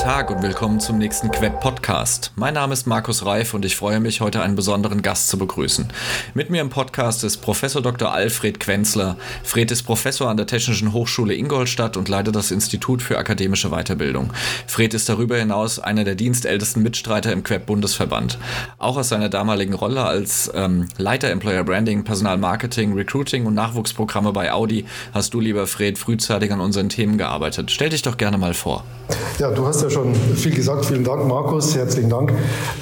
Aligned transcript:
Tag 0.00 0.30
und 0.30 0.42
willkommen 0.42 0.80
zum 0.80 0.96
nächsten 0.96 1.30
Queb 1.30 1.60
Podcast. 1.60 2.32
Mein 2.34 2.54
Name 2.54 2.72
ist 2.72 2.86
Markus 2.86 3.26
Reif 3.26 3.52
und 3.52 3.66
ich 3.66 3.76
freue 3.76 4.00
mich, 4.00 4.22
heute 4.22 4.40
einen 4.40 4.56
besonderen 4.56 5.02
Gast 5.02 5.28
zu 5.28 5.36
begrüßen. 5.36 5.88
Mit 6.32 6.48
mir 6.48 6.62
im 6.62 6.70
Podcast 6.70 7.22
ist 7.22 7.36
Professor 7.36 7.82
Dr. 7.82 8.10
Alfred 8.10 8.58
Quenzler. 8.58 9.18
Fred 9.44 9.70
ist 9.70 9.82
Professor 9.82 10.30
an 10.30 10.38
der 10.38 10.46
Technischen 10.46 10.94
Hochschule 10.94 11.34
Ingolstadt 11.34 11.98
und 11.98 12.08
leitet 12.08 12.34
das 12.34 12.50
Institut 12.50 13.02
für 13.02 13.18
akademische 13.18 13.68
Weiterbildung. 13.68 14.32
Fred 14.66 14.94
ist 14.94 15.06
darüber 15.10 15.36
hinaus 15.36 15.78
einer 15.78 16.04
der 16.04 16.14
dienstältesten 16.14 16.82
Mitstreiter 16.82 17.30
im 17.30 17.42
Queb 17.42 17.66
Bundesverband. 17.66 18.38
Auch 18.78 18.96
aus 18.96 19.10
seiner 19.10 19.28
damaligen 19.28 19.74
Rolle 19.74 20.02
als 20.06 20.50
ähm, 20.54 20.88
Leiter 20.96 21.28
Employer 21.28 21.62
Branding, 21.62 22.04
Personalmarketing, 22.04 22.94
Recruiting 22.94 23.44
und 23.44 23.52
Nachwuchsprogramme 23.52 24.32
bei 24.32 24.50
Audi 24.50 24.86
hast 25.12 25.34
du, 25.34 25.40
lieber 25.40 25.66
Fred, 25.66 25.98
frühzeitig 25.98 26.50
an 26.52 26.60
unseren 26.60 26.88
Themen 26.88 27.18
gearbeitet. 27.18 27.70
Stell 27.70 27.90
dich 27.90 28.00
doch 28.00 28.16
gerne 28.16 28.38
mal 28.38 28.54
vor. 28.54 28.82
Ja, 29.38 29.50
du 29.50 29.66
hast 29.66 29.82
ja 29.82 29.90
schon 29.90 29.99
viel 30.34 30.54
gesagt. 30.54 30.84
Vielen 30.84 31.04
Dank, 31.04 31.26
Markus. 31.26 31.76
Herzlichen 31.76 32.10
Dank, 32.10 32.32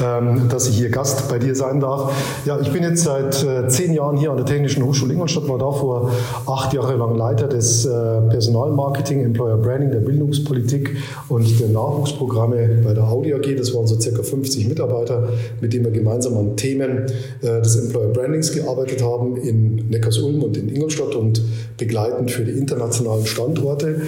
ähm, 0.02 0.48
dass 0.48 0.68
ich 0.68 0.76
hier 0.76 0.90
Gast 0.90 1.28
bei 1.28 1.38
dir 1.38 1.54
sein 1.54 1.80
darf. 1.80 2.12
Ja, 2.44 2.60
ich 2.60 2.72
bin 2.72 2.82
jetzt 2.82 3.04
seit 3.04 3.42
äh, 3.44 3.68
zehn 3.68 3.92
Jahren 3.92 4.16
hier 4.16 4.30
an 4.30 4.36
der 4.36 4.46
Technischen 4.46 4.84
Hochschule 4.84 5.14
Ingolstadt, 5.14 5.48
war 5.48 5.58
davor 5.58 6.10
acht 6.46 6.72
Jahre 6.72 6.96
lang 6.96 7.16
Leiter 7.16 7.48
des 7.48 7.84
äh, 7.84 7.90
Personalmarketing, 8.28 9.24
Employer 9.24 9.56
Branding, 9.56 9.90
der 9.90 10.00
Bildungspolitik 10.00 10.96
und 11.28 11.60
der 11.60 11.68
Nachwuchsprogramme 11.68 12.82
bei 12.84 12.94
der 12.94 13.04
Audi 13.04 13.34
AG. 13.34 13.56
Das 13.56 13.74
waren 13.74 13.86
so 13.86 13.98
circa 14.00 14.22
50 14.22 14.68
Mitarbeiter, 14.68 15.28
mit 15.60 15.72
denen 15.72 15.84
wir 15.84 15.92
gemeinsam 15.92 16.36
an 16.36 16.56
Themen 16.56 17.06
äh, 17.42 17.60
des 17.60 17.76
Employer 17.76 18.08
Brandings 18.08 18.52
gearbeitet 18.52 19.02
haben 19.02 19.36
in 19.36 19.88
Neckarsulm 19.88 20.42
und 20.42 20.56
in 20.56 20.68
Ingolstadt 20.68 21.14
und 21.14 21.42
begleitend 21.76 22.30
für 22.30 22.44
die 22.44 22.52
internationalen 22.52 23.26
Standorte. 23.26 24.02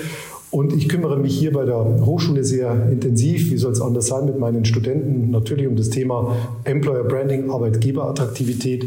Und 0.51 0.73
ich 0.73 0.89
kümmere 0.89 1.17
mich 1.17 1.39
hier 1.39 1.53
bei 1.53 1.65
der 1.65 1.79
Hochschule 2.05 2.43
sehr 2.43 2.89
intensiv, 2.91 3.53
wie 3.53 3.57
soll 3.57 3.73
es 3.73 3.81
anders 3.81 4.09
sein, 4.09 4.27
mit 4.27 4.39
meinen 4.39 4.65
Studenten 4.65 5.31
natürlich 5.31 5.69
um 5.69 5.77
das 5.77 5.91
Thema 5.91 6.35
Employer 6.65 7.05
Branding, 7.05 7.51
Arbeitgeberattraktivität, 7.51 8.85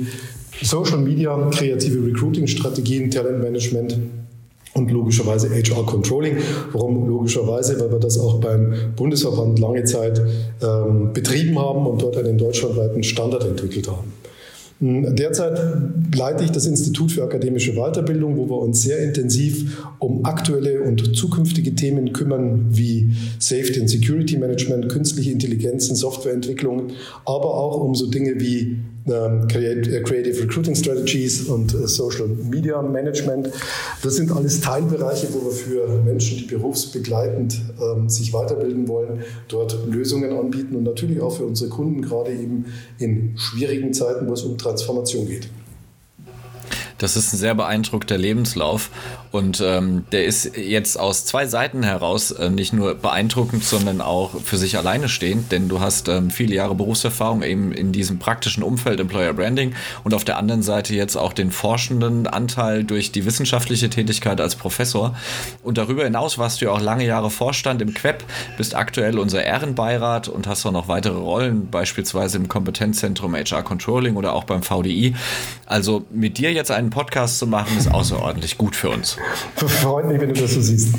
Social 0.61 0.99
Media, 0.99 1.49
kreative 1.51 2.05
Recruiting-Strategien, 2.05 3.09
Talentmanagement 3.11 3.97
und 4.73 4.91
logischerweise 4.91 5.49
HR 5.49 5.85
Controlling. 5.85 6.37
Warum 6.73 7.07
logischerweise? 7.07 7.79
Weil 7.79 7.91
wir 7.91 7.99
das 7.99 8.19
auch 8.19 8.39
beim 8.39 8.73
Bundesverband 8.95 9.59
lange 9.59 9.83
Zeit 9.85 10.21
ähm, 10.61 11.13
betrieben 11.13 11.57
haben 11.57 11.85
und 11.87 12.01
dort 12.01 12.17
einen 12.17 12.37
deutschlandweiten 12.37 13.03
Standard 13.03 13.45
entwickelt 13.45 13.87
haben. 13.87 14.12
Derzeit 14.85 15.57
leite 16.13 16.43
ich 16.43 16.51
das 16.51 16.65
Institut 16.65 17.13
für 17.13 17.23
akademische 17.23 17.73
Weiterbildung, 17.75 18.35
wo 18.35 18.49
wir 18.49 18.57
uns 18.57 18.81
sehr 18.81 18.99
intensiv 18.99 19.81
um 19.99 20.25
aktuelle 20.25 20.81
und 20.81 21.15
zukünftige 21.15 21.73
Themen 21.73 22.11
kümmern, 22.11 22.65
wie 22.71 23.11
Safety 23.39 23.79
and 23.79 23.89
Security 23.89 24.37
Management, 24.37 24.89
künstliche 24.89 25.31
Intelligenzen, 25.31 25.95
Softwareentwicklung, 25.95 26.89
aber 27.23 27.55
auch 27.55 27.79
um 27.79 27.95
so 27.95 28.07
Dinge 28.07 28.41
wie 28.41 28.75
ähm, 29.05 29.47
äh, 29.49 30.01
Creative 30.01 30.41
Recruiting 30.43 30.75
Strategies 30.75 31.47
und 31.47 31.73
äh, 31.73 31.87
Social 31.87 32.27
Media 32.27 32.81
Management. 32.81 33.49
Das 34.01 34.15
sind 34.15 34.31
alles 34.31 34.61
Teilbereiche, 34.61 35.27
wo 35.33 35.45
wir 35.45 35.51
für 35.51 36.01
Menschen, 36.03 36.37
die 36.37 36.45
berufsbegleitend 36.45 37.59
ähm, 37.81 38.07
sich 38.07 38.31
weiterbilden 38.31 38.87
wollen, 38.87 39.23
dort 39.49 39.77
Lösungen 39.89 40.31
anbieten 40.31 40.75
und 40.75 40.83
natürlich 40.83 41.19
auch 41.19 41.35
für 41.35 41.43
unsere 41.43 41.69
Kunden, 41.69 42.01
gerade 42.01 42.31
eben 42.31 42.65
in 42.97 43.33
schwierigen 43.35 43.93
Zeiten, 43.93 44.27
wo 44.27 44.33
es 44.33 44.43
um 44.43 44.57
Transformation 44.75 45.27
geht. 45.27 45.49
Das 46.97 47.15
ist 47.15 47.33
ein 47.33 47.37
sehr 47.37 47.55
beeindruckter 47.55 48.17
Lebenslauf 48.17 48.89
und 49.33 49.61
ähm, 49.61 50.05
der 50.11 50.25
ist 50.25 50.55
jetzt 50.57 50.99
aus 50.99 51.25
zwei 51.25 51.47
Seiten 51.47 51.81
heraus 51.81 52.29
äh, 52.29 52.51
nicht 52.51 52.71
nur 52.71 52.93
beeindruckend, 52.93 53.63
sondern 53.63 53.99
auch 53.99 54.39
für 54.43 54.57
sich 54.57 54.77
alleine 54.77 55.09
stehend, 55.09 55.51
denn 55.51 55.69
du 55.69 55.79
hast 55.79 56.07
ähm, 56.07 56.29
viele 56.29 56.53
Jahre 56.53 56.75
Berufserfahrung 56.75 57.41
eben 57.41 57.71
in 57.71 57.91
diesem 57.91 58.19
praktischen 58.19 58.61
Umfeld 58.61 58.99
Employer 58.99 59.33
Branding 59.33 59.73
und 60.03 60.13
auf 60.13 60.23
der 60.23 60.37
anderen 60.37 60.61
Seite 60.61 60.93
jetzt 60.93 61.15
auch 61.15 61.33
den 61.33 61.49
forschenden 61.49 62.27
Anteil 62.27 62.83
durch 62.83 63.11
die 63.11 63.25
wissenschaftliche 63.25 63.89
Tätigkeit 63.89 64.39
als 64.39 64.55
Professor. 64.55 65.15
Und 65.63 65.79
darüber 65.79 66.03
hinaus 66.03 66.37
warst 66.37 66.61
du 66.61 66.65
ja 66.65 66.71
auch 66.71 66.81
lange 66.81 67.07
Jahre 67.07 67.31
Vorstand 67.31 67.81
im 67.81 67.95
QEP, 67.95 68.23
bist 68.55 68.75
aktuell 68.75 69.17
unser 69.17 69.43
Ehrenbeirat 69.43 70.27
und 70.27 70.45
hast 70.45 70.63
auch 70.67 70.71
noch 70.71 70.87
weitere 70.87 71.17
Rollen, 71.17 71.71
beispielsweise 71.71 72.37
im 72.37 72.49
Kompetenzzentrum 72.49 73.33
HR 73.33 73.63
Controlling 73.63 74.15
oder 74.15 74.33
auch 74.33 74.43
beim 74.43 74.61
VDI. 74.61 75.15
Also 75.65 76.05
mit 76.11 76.37
dir 76.37 76.53
jetzt 76.53 76.69
einen 76.69 76.91
Podcast 76.91 77.39
zu 77.39 77.47
machen, 77.47 77.75
ist 77.79 77.91
außerordentlich 77.91 78.59
gut 78.59 78.75
für 78.75 78.91
uns. 78.91 79.17
Freut 79.55 80.05
mich, 80.07 80.19
wenn 80.19 80.33
du 80.33 80.41
das 80.41 80.53
so 80.53 80.61
siehst. 80.61 80.89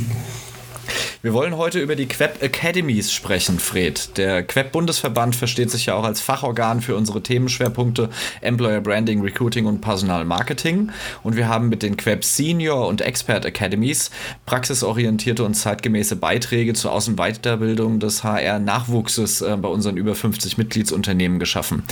Wir 1.25 1.33
wollen 1.33 1.57
heute 1.57 1.81
über 1.81 1.97
die 1.97 2.05
Queb 2.05 2.43
Academies 2.43 3.11
sprechen, 3.11 3.59
Fred. 3.59 4.19
Der 4.19 4.43
Queb 4.43 4.73
Bundesverband 4.73 5.35
versteht 5.35 5.71
sich 5.71 5.87
ja 5.87 5.95
auch 5.95 6.05
als 6.05 6.21
Fachorgan 6.21 6.83
für 6.83 6.97
unsere 6.97 7.23
Themenschwerpunkte 7.23 8.11
Employer 8.43 8.83
Branding, 8.83 9.23
Recruiting 9.23 9.65
und 9.65 9.81
Personalmarketing. 9.81 10.91
Und 11.23 11.37
wir 11.37 11.49
haben 11.49 11.71
mit 11.71 11.83
den 11.83 11.97
Queb 11.97 12.27
Senior 12.27 12.87
und 12.89 13.01
Expert 13.01 13.47
Academies 13.47 14.11
praxisorientierte 14.45 15.45
und 15.45 15.55
zeitgemäße 15.55 16.17
Beiträge 16.17 16.75
zur 16.75 16.93
Außen- 16.93 17.13
und 17.13 17.17
Weiterbildung 17.17 18.01
des 18.01 18.23
HR-Nachwuchses 18.23 19.41
äh, 19.41 19.57
bei 19.57 19.69
unseren 19.69 19.97
über 19.97 20.15
50 20.15 20.59
Mitgliedsunternehmen 20.59 21.39
geschaffen. 21.39 21.85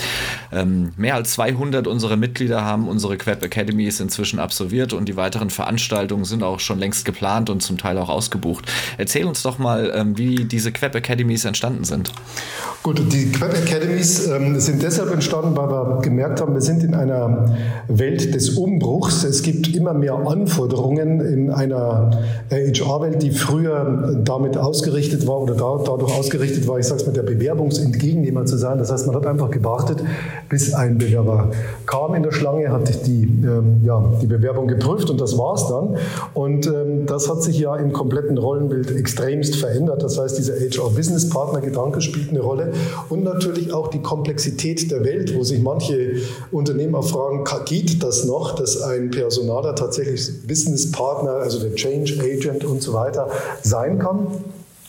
Ähm, 0.53 0.93
mehr 0.99 1.15
als 1.15 1.33
200 1.33 1.87
unserer 1.87 2.17
Mitglieder 2.17 2.67
haben 2.67 2.87
unsere 2.87 3.17
Queb 3.17 3.43
Academies 3.43 3.99
inzwischen 3.99 4.39
absolviert 4.39 4.93
und 4.93 5.09
die 5.09 5.17
weiteren 5.17 5.49
Veranstaltungen 5.49 6.27
sind 6.27 6.43
auch 6.43 6.61
schon 6.61 6.79
längst 6.79 7.07
geplant 7.07 7.49
und 7.49 7.63
zum 7.63 7.79
Teil 7.79 7.97
auch 7.97 8.11
ausgebucht. 8.11 8.71
Erzähl 8.99 9.22
uns 9.25 9.43
doch 9.43 9.59
mal, 9.59 9.91
ähm, 9.95 10.19
wie 10.19 10.45
diese 10.45 10.73
Queb 10.73 10.95
Academies 10.95 11.45
entstanden 11.45 11.85
sind. 11.85 12.13
Gut, 12.83 13.01
die 13.13 13.31
Queb 13.33 13.55
Academies 13.55 14.27
ähm, 14.27 14.61
sind 14.61 14.83
deshalb 14.83 15.13
entstanden, 15.13 15.57
weil 15.57 15.69
wir 15.69 16.01
gemerkt 16.03 16.41
haben, 16.41 16.53
wir 16.53 16.61
sind 16.61 16.83
in 16.83 16.95
einer 16.95 17.57
Welt 17.89 18.35
des 18.35 18.51
Umbruchs. 18.51 19.25
Es 19.25 19.43
gibt 19.43 19.75
immer 19.75 19.95
mehr 19.95 20.15
Anforderungen 20.15 21.21
in 21.21 21.51
einer 21.51 22.11
HR-Welt, 22.51 23.15
äh, 23.17 23.19
die 23.19 23.31
früher 23.31 24.21
damit 24.23 24.59
ausgerichtet 24.59 25.27
war 25.27 25.41
oder 25.41 25.55
dadurch 25.55 26.13
ausgerichtet 26.13 26.69
war, 26.69 26.79
ich 26.79 26.87
sage 26.87 27.01
es 27.01 27.07
mit 27.07 27.17
der 27.17 27.23
Bewerbungsentgegennehmer 27.23 28.45
zu 28.45 28.59
sein. 28.59 28.79
Das 28.79 28.93
heißt, 28.93 29.07
man 29.07 29.17
hat 29.17 29.27
einfach 29.27 29.51
gewartet, 29.51 30.03
bis 30.49 30.75
ein 30.75 30.99
Bewerber 30.99 31.51
kam 31.87 32.15
in 32.15 32.23
der 32.23 32.33
Schlange, 32.33 32.71
hat 32.71 33.07
die, 33.07 33.23
ähm, 33.23 33.81
ja, 33.85 34.05
die 34.21 34.27
Bewerbung 34.27 34.69
geprüft 34.69 35.09
und 35.09 35.21
das 35.21 35.39
war 35.39 35.55
es 35.55 35.67
dann. 35.67 35.97
Und 36.35 36.67
ähm, 36.67 37.07
das 37.07 37.31
hat 37.31 37.43
sich 37.43 37.59
ja 37.59 37.77
im 37.77 37.93
kompletten 37.93 38.37
Rollenbild 38.39 38.83
Umfeld 38.83 38.99
extremst 39.13 39.57
verändert. 39.57 40.03
Das 40.03 40.19
heißt, 40.19 40.39
dieser 40.39 40.55
HR-Business-Partner-Gedanke 40.55 42.01
spielt 42.01 42.31
eine 42.31 42.41
Rolle 42.41 42.73
und 43.11 43.23
natürlich 43.25 43.73
auch 43.73 43.89
die 43.89 44.01
Komplexität 44.01 44.91
der 44.91 45.05
Welt, 45.05 45.35
wo 45.37 45.45
sich 45.45 45.61
manche 45.61 46.17
Unternehmen 46.51 46.95
auch 46.95 47.05
fragen, 47.05 47.45
geht 47.67 48.03
das 48.03 48.25
noch, 48.25 48.55
dass 48.55 48.81
ein 48.81 49.11
Personaler 49.11 49.75
tatsächlich 49.75 50.31
Business-Partner, 50.47 51.33
also 51.33 51.59
der 51.59 51.75
Change 51.75 52.15
Agent 52.21 52.65
und 52.65 52.83
so 52.83 52.93
weiter 52.95 53.29
sein 53.63 53.99
kann? 53.99 54.27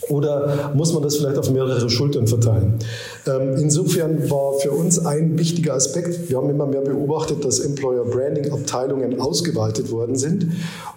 Oder 0.09 0.71
muss 0.73 0.93
man 0.93 1.03
das 1.03 1.17
vielleicht 1.17 1.37
auf 1.37 1.49
mehrere 1.49 1.89
Schultern 1.89 2.27
verteilen? 2.27 2.79
Ähm, 3.27 3.55
insofern 3.57 4.29
war 4.29 4.53
für 4.59 4.71
uns 4.71 5.05
ein 5.05 5.37
wichtiger 5.37 5.73
Aspekt, 5.73 6.29
wir 6.29 6.37
haben 6.37 6.49
immer 6.49 6.65
mehr 6.65 6.81
beobachtet, 6.81 7.43
dass 7.45 7.59
Employer 7.59 8.03
Branding 8.03 8.51
Abteilungen 8.51 9.19
ausgeweitet 9.19 9.91
worden 9.91 10.15
sind 10.15 10.47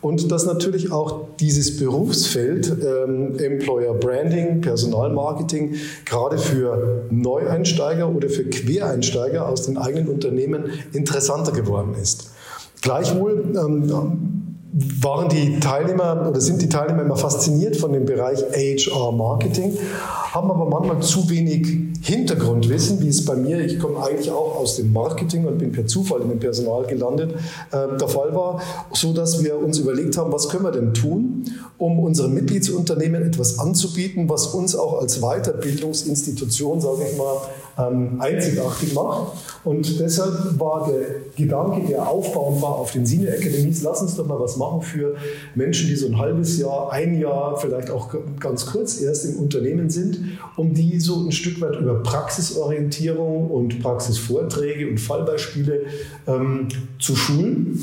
und 0.01 0.31
dass 0.31 0.47
natürlich 0.47 0.93
auch 0.93 1.27
dieses 1.41 1.79
Berufsfeld 1.79 2.73
ähm, 2.83 3.39
Employer 3.39 3.95
Branding, 3.95 4.61
Personalmarketing 4.61 5.75
gerade 6.05 6.39
für 6.39 7.05
Neueinsteiger 7.11 8.09
oder 8.09 8.29
für 8.29 8.45
Quereinsteiger 8.45 9.49
aus 9.49 9.63
den 9.63 9.79
eigenen 9.79 10.09
Unternehmen 10.09 10.65
interessanter 10.93 11.53
geworden 11.53 11.95
ist. 12.01 12.31
Gleichwohl 12.83 13.45
ähm, 13.57 14.36
waren 15.01 15.31
die 15.31 15.59
Teilnehmer 15.59 16.27
oder 16.29 16.41
sind 16.41 16.61
die 16.61 16.69
Teilnehmer 16.69 17.03
immer 17.03 17.17
fasziniert 17.17 17.77
von 17.77 17.95
dem 17.95 18.05
Bereich 18.05 18.41
HR 18.43 19.11
Marketing, 19.13 19.73
haben 20.33 20.51
aber 20.51 20.67
manchmal 20.67 21.01
zu 21.01 21.31
wenig 21.31 21.67
Hintergrundwissen, 22.03 23.01
wie 23.01 23.09
es 23.09 23.25
bei 23.25 23.37
mir, 23.37 23.59
ich 23.61 23.79
komme 23.79 24.05
eigentlich 24.05 24.31
auch 24.31 24.55
aus 24.57 24.77
dem 24.77 24.93
Marketing 24.93 25.47
und 25.47 25.57
bin 25.57 25.73
per 25.73 25.87
Zufall 25.87 26.21
in 26.21 26.29
dem 26.29 26.39
Personal 26.39 26.85
gelandet, 26.85 27.33
äh, 27.73 27.97
der 27.99 28.09
Fall 28.09 28.35
war, 28.35 28.61
so 28.93 29.15
dass 29.15 29.43
wir 29.43 29.59
uns 29.59 29.79
überlegt 29.79 30.19
haben, 30.19 30.31
was 30.31 30.51
können 30.51 30.65
wir 30.65 30.73
denn 30.73 30.93
tun, 30.93 31.45
um 31.79 31.99
unseren 31.99 32.35
Mitgliedsunternehmen 32.35 33.23
etwas 33.23 33.59
anzubieten, 33.59 34.29
was 34.29 34.49
uns 34.49 34.77
auch 34.77 35.01
als 35.01 35.21
Weiterbildungsinstitution, 35.21 36.83
sage 36.83 37.07
ich 37.11 37.17
mal, 37.17 37.39
ähm, 37.79 38.21
einzigartig 38.21 38.95
macht. 38.95 39.33
Und 39.65 39.99
deshalb 40.01 40.59
war 40.59 40.89
der 40.89 41.21
Gedanke, 41.37 41.87
der 41.89 42.09
aufbaubar 42.09 42.77
auf 42.77 42.93
den 42.93 43.05
Senior 43.05 43.35
Academies, 43.35 43.83
lass 43.83 44.01
uns 44.01 44.17
doch 44.17 44.27
mal 44.27 44.39
was 44.39 44.57
machen 44.57 44.83
für 44.83 45.17
Menschen, 45.55 45.89
die 45.89 45.97
so 45.97 46.07
ein 46.07 46.19
halbes 46.19 46.59
Jahr, 46.59 46.93
ein 46.93 47.19
Jahr, 47.19 47.57
vielleicht 47.59 47.91
auch 47.91 48.15
ganz 48.41 48.67
kurz 48.67 49.01
erst 49.01 49.25
im 49.27 49.37
Unternehmen 49.37 49.91
sind, 49.91 50.39
um 50.57 50.73
die 50.73 50.99
so 51.01 51.27
ein 51.27 51.33
Stück 51.33 51.61
weit 51.61 51.77
über 51.77 52.03
Praxisorientierung 52.03 53.51
und 53.51 53.83
Praxisvorträge 53.83 54.89
und 54.89 54.99
Fallbeispiele 54.99 55.83
ähm, 56.27 56.69
zu 56.99 57.15
schulen 57.17 57.81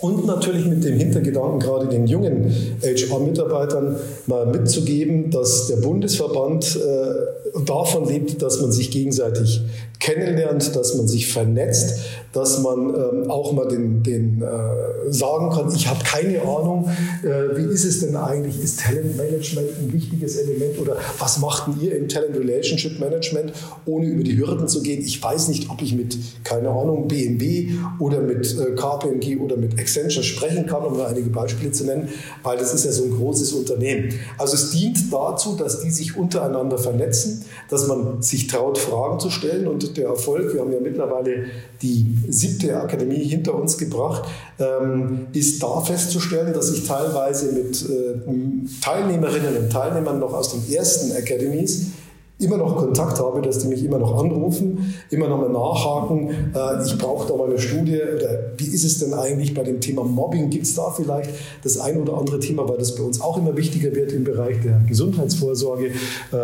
Und 0.00 0.26
natürlich 0.26 0.66
mit 0.66 0.84
dem 0.84 0.96
Hintergedanken, 0.96 1.58
gerade 1.58 1.88
den 1.88 2.06
jungen 2.06 2.52
HR-Mitarbeitern 2.82 3.96
mal 4.26 4.46
mitzugeben, 4.46 5.30
dass 5.30 5.66
der 5.66 5.76
Bundesverband 5.76 6.76
äh, 6.76 7.60
davon 7.64 8.06
lebt, 8.06 8.40
dass 8.40 8.60
man 8.60 8.70
sich 8.70 8.90
gegenseitig 8.90 9.62
kennenlernt, 10.00 10.76
dass 10.76 10.94
man 10.94 11.08
sich 11.08 11.30
vernetzt, 11.32 12.00
dass 12.32 12.62
man 12.62 12.94
ähm, 12.94 13.30
auch 13.30 13.52
mal 13.52 13.66
den, 13.66 14.02
den 14.02 14.42
äh, 14.42 15.12
sagen 15.12 15.50
kann, 15.50 15.72
ich 15.74 15.88
habe 15.88 16.04
keine 16.04 16.40
Ahnung, 16.42 16.88
äh, 17.22 17.56
wie 17.56 17.72
ist 17.72 17.84
es 17.84 18.00
denn 18.00 18.14
eigentlich, 18.14 18.62
ist 18.62 18.80
Talentmanagement 18.80 19.68
ein 19.80 19.92
wichtiges 19.92 20.36
Element 20.36 20.78
oder 20.80 20.96
was 21.18 21.40
macht 21.40 21.66
denn 21.66 21.80
ihr 21.82 21.96
im 21.96 22.08
Talent 22.08 22.36
Relationship 22.36 23.00
Management, 23.00 23.52
ohne 23.86 24.06
über 24.06 24.22
die 24.22 24.38
Hürden 24.38 24.68
zu 24.68 24.82
gehen? 24.82 25.02
Ich 25.02 25.22
weiß 25.22 25.48
nicht, 25.48 25.68
ob 25.70 25.82
ich 25.82 25.94
mit, 25.94 26.16
keine 26.44 26.68
Ahnung, 26.68 27.08
BMW 27.08 27.70
oder 27.98 28.20
mit 28.20 28.56
äh, 28.56 28.74
KPMG 28.74 29.38
oder 29.38 29.56
mit 29.56 29.78
Accenture 29.88 30.22
sprechen 30.22 30.66
kann, 30.66 30.84
um 30.84 30.94
nur 30.94 31.06
einige 31.06 31.30
Beispiele 31.30 31.72
zu 31.72 31.84
nennen, 31.84 32.08
weil 32.42 32.58
das 32.58 32.74
ist 32.74 32.84
ja 32.84 32.92
so 32.92 33.04
ein 33.04 33.10
großes 33.10 33.52
Unternehmen. 33.52 34.12
Also 34.36 34.54
es 34.54 34.70
dient 34.70 35.12
dazu, 35.12 35.56
dass 35.56 35.80
die 35.80 35.90
sich 35.90 36.16
untereinander 36.16 36.78
vernetzen, 36.78 37.44
dass 37.70 37.86
man 37.86 38.22
sich 38.22 38.46
traut, 38.46 38.78
Fragen 38.78 39.18
zu 39.18 39.30
stellen 39.30 39.66
und 39.66 39.96
der 39.96 40.08
Erfolg, 40.08 40.52
wir 40.52 40.60
haben 40.60 40.72
ja 40.72 40.80
mittlerweile 40.80 41.46
die 41.82 42.06
siebte 42.28 42.76
Akademie 42.76 43.24
hinter 43.24 43.54
uns 43.54 43.78
gebracht, 43.78 44.28
ähm, 44.58 45.28
ist 45.32 45.62
da 45.62 45.80
festzustellen, 45.80 46.52
dass 46.52 46.70
ich 46.70 46.86
teilweise 46.86 47.52
mit 47.52 47.82
äh, 47.88 48.80
Teilnehmerinnen 48.82 49.56
und 49.56 49.70
Teilnehmern 49.70 50.18
noch 50.18 50.34
aus 50.34 50.52
den 50.52 50.74
ersten 50.74 51.12
Academies 51.12 51.86
immer 52.40 52.56
noch 52.56 52.76
Kontakt 52.76 53.18
habe, 53.18 53.42
dass 53.42 53.58
die 53.58 53.68
mich 53.68 53.84
immer 53.84 53.98
noch 53.98 54.16
anrufen, 54.22 54.94
immer 55.10 55.28
noch 55.28 55.38
mal 55.38 55.48
nachhaken, 55.48 56.52
äh, 56.54 56.84
ich 56.84 56.96
brauche 56.96 57.26
da 57.26 57.36
mal 57.36 57.48
eine 57.48 57.58
Studie 57.58 58.00
oder 58.00 58.52
wie 58.56 58.66
ist 58.66 58.84
es 58.84 58.98
denn 58.98 59.12
eigentlich 59.12 59.54
bei 59.54 59.64
dem 59.64 59.80
Thema 59.80 60.04
Mobbing? 60.04 60.48
Gibt 60.48 60.64
es 60.64 60.74
da 60.74 60.90
vielleicht 60.90 61.30
das 61.64 61.78
ein 61.78 62.00
oder 62.00 62.16
andere 62.16 62.38
Thema, 62.38 62.68
weil 62.68 62.78
das 62.78 62.94
bei 62.94 63.02
uns 63.02 63.20
auch 63.20 63.36
immer 63.36 63.56
wichtiger 63.56 63.94
wird 63.94 64.12
im 64.12 64.22
Bereich 64.22 64.56
der 64.62 64.80
Gesundheitsvorsorge, 64.86 65.86
äh, 65.86 65.92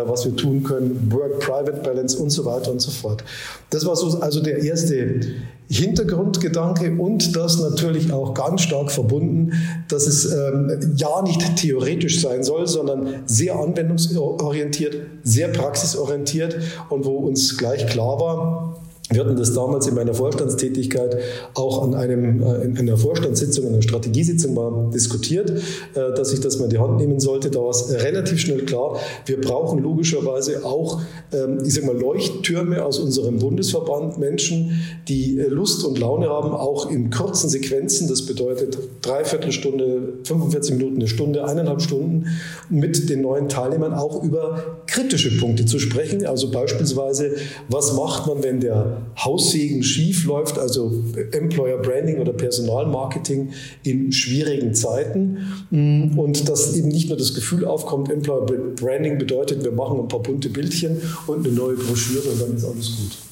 was 0.05 0.25
wir 0.25 0.35
tun 0.35 0.63
können, 0.63 1.11
Work-Private-Balance 1.13 2.17
und 2.17 2.29
so 2.29 2.43
weiter 2.43 2.71
und 2.71 2.81
so 2.81 2.91
fort. 2.91 3.23
Das 3.69 3.85
war 3.85 3.95
so 3.95 4.19
also 4.19 4.41
der 4.41 4.63
erste 4.63 5.21
Hintergrundgedanke 5.69 6.95
und 6.97 7.35
das 7.35 7.59
natürlich 7.59 8.11
auch 8.11 8.33
ganz 8.33 8.61
stark 8.61 8.91
verbunden, 8.91 9.53
dass 9.87 10.05
es 10.05 10.31
ähm, 10.31 10.93
ja 10.95 11.21
nicht 11.23 11.55
theoretisch 11.55 12.21
sein 12.21 12.43
soll, 12.43 12.67
sondern 12.67 13.23
sehr 13.25 13.55
anwendungsorientiert, 13.55 14.95
sehr 15.23 15.47
praxisorientiert 15.47 16.57
und 16.89 17.05
wo 17.05 17.17
uns 17.17 17.57
gleich 17.57 17.87
klar 17.87 18.19
war, 18.19 18.84
wir 19.15 19.23
hatten 19.23 19.37
das 19.37 19.53
damals 19.53 19.87
in 19.87 19.95
meiner 19.95 20.13
Vorstandstätigkeit 20.13 21.17
auch 21.53 21.83
an 21.83 21.95
einem, 21.95 22.43
äh, 22.43 22.63
in 22.65 22.77
einer 22.77 22.97
Vorstandssitzung, 22.97 23.67
einer 23.67 23.81
Strategiesitzung 23.81 24.53
mal 24.53 24.89
diskutiert, 24.93 25.49
äh, 25.49 26.13
dass 26.15 26.33
ich 26.33 26.41
das 26.41 26.57
mal 26.57 26.65
in 26.65 26.71
die 26.71 26.79
Hand 26.79 26.97
nehmen 26.97 27.19
sollte. 27.19 27.49
Da 27.49 27.59
war 27.59 27.69
es 27.69 27.91
relativ 27.91 28.39
schnell 28.39 28.65
klar, 28.65 28.99
wir 29.25 29.39
brauchen 29.39 29.79
logischerweise 29.79 30.65
auch, 30.65 31.01
ähm, 31.31 31.59
ich 31.65 31.75
sag 31.75 31.85
mal, 31.85 31.97
Leuchttürme 31.97 32.83
aus 32.83 32.99
unserem 32.99 33.39
Bundesverband, 33.39 34.17
Menschen, 34.17 34.81
die 35.07 35.39
äh, 35.39 35.47
Lust 35.47 35.85
und 35.85 35.97
Laune 35.97 36.27
haben, 36.27 36.51
auch 36.51 36.91
in 36.91 37.09
kurzen 37.09 37.49
Sequenzen, 37.49 38.09
das 38.09 38.23
bedeutet 38.25 38.77
Dreiviertelstunde, 39.01 40.13
45 40.23 40.75
Minuten, 40.75 40.97
eine 40.97 41.07
Stunde, 41.07 41.45
eineinhalb 41.45 41.81
Stunden, 41.81 42.25
mit 42.69 43.09
den 43.09 43.21
neuen 43.21 43.47
Teilnehmern 43.47 43.93
auch 43.93 44.23
über 44.23 44.81
kritische 44.87 45.37
Punkte 45.37 45.65
zu 45.65 45.79
sprechen. 45.79 46.25
Also 46.25 46.51
beispielsweise, 46.51 47.35
was 47.69 47.93
macht 47.93 48.27
man, 48.27 48.43
wenn 48.43 48.59
der 48.59 49.04
Haussegen 49.17 49.83
schief 49.83 50.25
läuft, 50.25 50.57
also 50.57 51.03
Employer 51.31 51.77
Branding 51.77 52.19
oder 52.19 52.33
Personalmarketing 52.33 53.49
in 53.83 54.11
schwierigen 54.11 54.73
Zeiten. 54.73 55.37
Mm, 55.69 56.17
und 56.17 56.47
dass 56.49 56.75
eben 56.75 56.89
nicht 56.89 57.09
nur 57.09 57.17
das 57.17 57.33
Gefühl 57.33 57.65
aufkommt, 57.65 58.11
Employer 58.11 58.45
Branding 58.45 59.17
bedeutet, 59.17 59.63
wir 59.63 59.71
machen 59.71 59.99
ein 59.99 60.07
paar 60.07 60.21
bunte 60.21 60.49
Bildchen 60.49 61.01
und 61.27 61.45
eine 61.45 61.55
neue 61.55 61.75
Broschüre 61.75 62.29
und 62.29 62.41
dann 62.41 62.55
ist 62.55 62.65
alles 62.65 62.87
gut. 62.97 63.24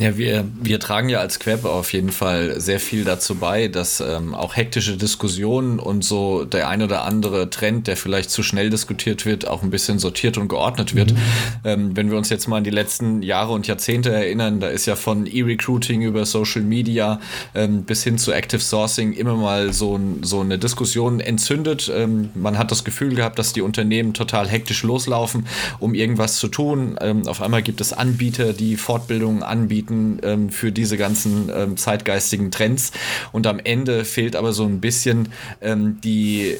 Ja, 0.00 0.16
wir, 0.16 0.44
wir 0.60 0.80
tragen 0.80 1.08
ja 1.08 1.20
als 1.20 1.38
Queb 1.38 1.64
auf 1.64 1.92
jeden 1.92 2.10
Fall 2.10 2.60
sehr 2.60 2.80
viel 2.80 3.04
dazu 3.04 3.36
bei, 3.36 3.68
dass 3.68 4.00
ähm, 4.00 4.34
auch 4.34 4.56
hektische 4.56 4.96
Diskussionen 4.96 5.78
und 5.78 6.02
so 6.02 6.44
der 6.44 6.68
ein 6.68 6.82
oder 6.82 7.04
andere 7.04 7.48
Trend, 7.48 7.86
der 7.86 7.96
vielleicht 7.96 8.30
zu 8.30 8.42
schnell 8.42 8.70
diskutiert 8.70 9.24
wird, 9.24 9.46
auch 9.46 9.62
ein 9.62 9.70
bisschen 9.70 10.00
sortiert 10.00 10.36
und 10.36 10.48
geordnet 10.48 10.96
wird. 10.96 11.12
Mhm. 11.12 11.18
Ähm, 11.62 11.96
wenn 11.96 12.10
wir 12.10 12.18
uns 12.18 12.28
jetzt 12.28 12.48
mal 12.48 12.56
an 12.56 12.64
die 12.64 12.70
letzten 12.70 13.22
Jahre 13.22 13.52
und 13.52 13.68
Jahrzehnte 13.68 14.10
erinnern, 14.10 14.58
da 14.58 14.66
ist 14.66 14.86
ja 14.86 14.96
von 14.96 15.26
E-Recruiting 15.26 16.02
über 16.02 16.26
Social 16.26 16.62
Media 16.62 17.20
ähm, 17.54 17.84
bis 17.84 18.02
hin 18.02 18.18
zu 18.18 18.32
Active 18.32 18.60
Sourcing 18.60 19.12
immer 19.12 19.36
mal 19.36 19.72
so, 19.72 20.00
so 20.22 20.40
eine 20.40 20.58
Diskussion 20.58 21.20
entzündet. 21.20 21.88
Ähm, 21.94 22.30
man 22.34 22.58
hat 22.58 22.72
das 22.72 22.82
Gefühl 22.82 23.14
gehabt, 23.14 23.38
dass 23.38 23.52
die 23.52 23.62
Unternehmen 23.62 24.12
total 24.12 24.48
hektisch 24.48 24.82
loslaufen, 24.82 25.46
um 25.78 25.94
irgendwas 25.94 26.38
zu 26.38 26.48
tun. 26.48 26.98
Ähm, 27.00 27.28
auf 27.28 27.40
einmal 27.40 27.62
gibt 27.62 27.80
es 27.80 27.92
Anbieter, 27.92 28.52
die 28.52 28.76
Fortbildungen 28.76 29.44
anbieten 29.44 29.83
anbieten 29.84 30.18
ähm, 30.22 30.50
für 30.50 30.72
diese 30.72 30.96
ganzen 30.96 31.50
ähm, 31.54 31.76
zeitgeistigen 31.76 32.50
Trends. 32.50 32.92
Und 33.32 33.46
am 33.46 33.58
Ende 33.58 34.04
fehlt 34.04 34.36
aber 34.36 34.52
so 34.52 34.64
ein 34.64 34.80
bisschen 34.80 35.28
ähm, 35.60 36.00
die, 36.02 36.56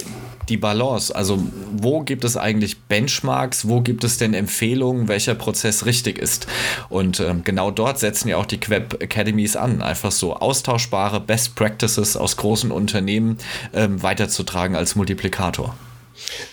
die 0.48 0.56
Balance. 0.56 1.14
Also 1.14 1.42
wo 1.72 2.02
gibt 2.02 2.24
es 2.24 2.36
eigentlich 2.36 2.80
Benchmarks? 2.82 3.68
Wo 3.68 3.80
gibt 3.80 4.04
es 4.04 4.18
denn 4.18 4.34
Empfehlungen, 4.34 5.08
welcher 5.08 5.34
Prozess 5.34 5.86
richtig 5.86 6.18
ist? 6.18 6.46
Und 6.88 7.20
ähm, 7.20 7.42
genau 7.44 7.70
dort 7.70 7.98
setzen 7.98 8.28
ja 8.28 8.36
auch 8.36 8.46
die 8.46 8.60
Queb 8.60 9.02
Academies 9.02 9.56
an, 9.56 9.82
einfach 9.82 10.12
so 10.12 10.36
austauschbare 10.36 11.20
Best 11.20 11.54
Practices 11.54 12.16
aus 12.16 12.36
großen 12.36 12.70
Unternehmen 12.70 13.38
ähm, 13.72 14.02
weiterzutragen 14.02 14.76
als 14.76 14.96
Multiplikator. 14.96 15.74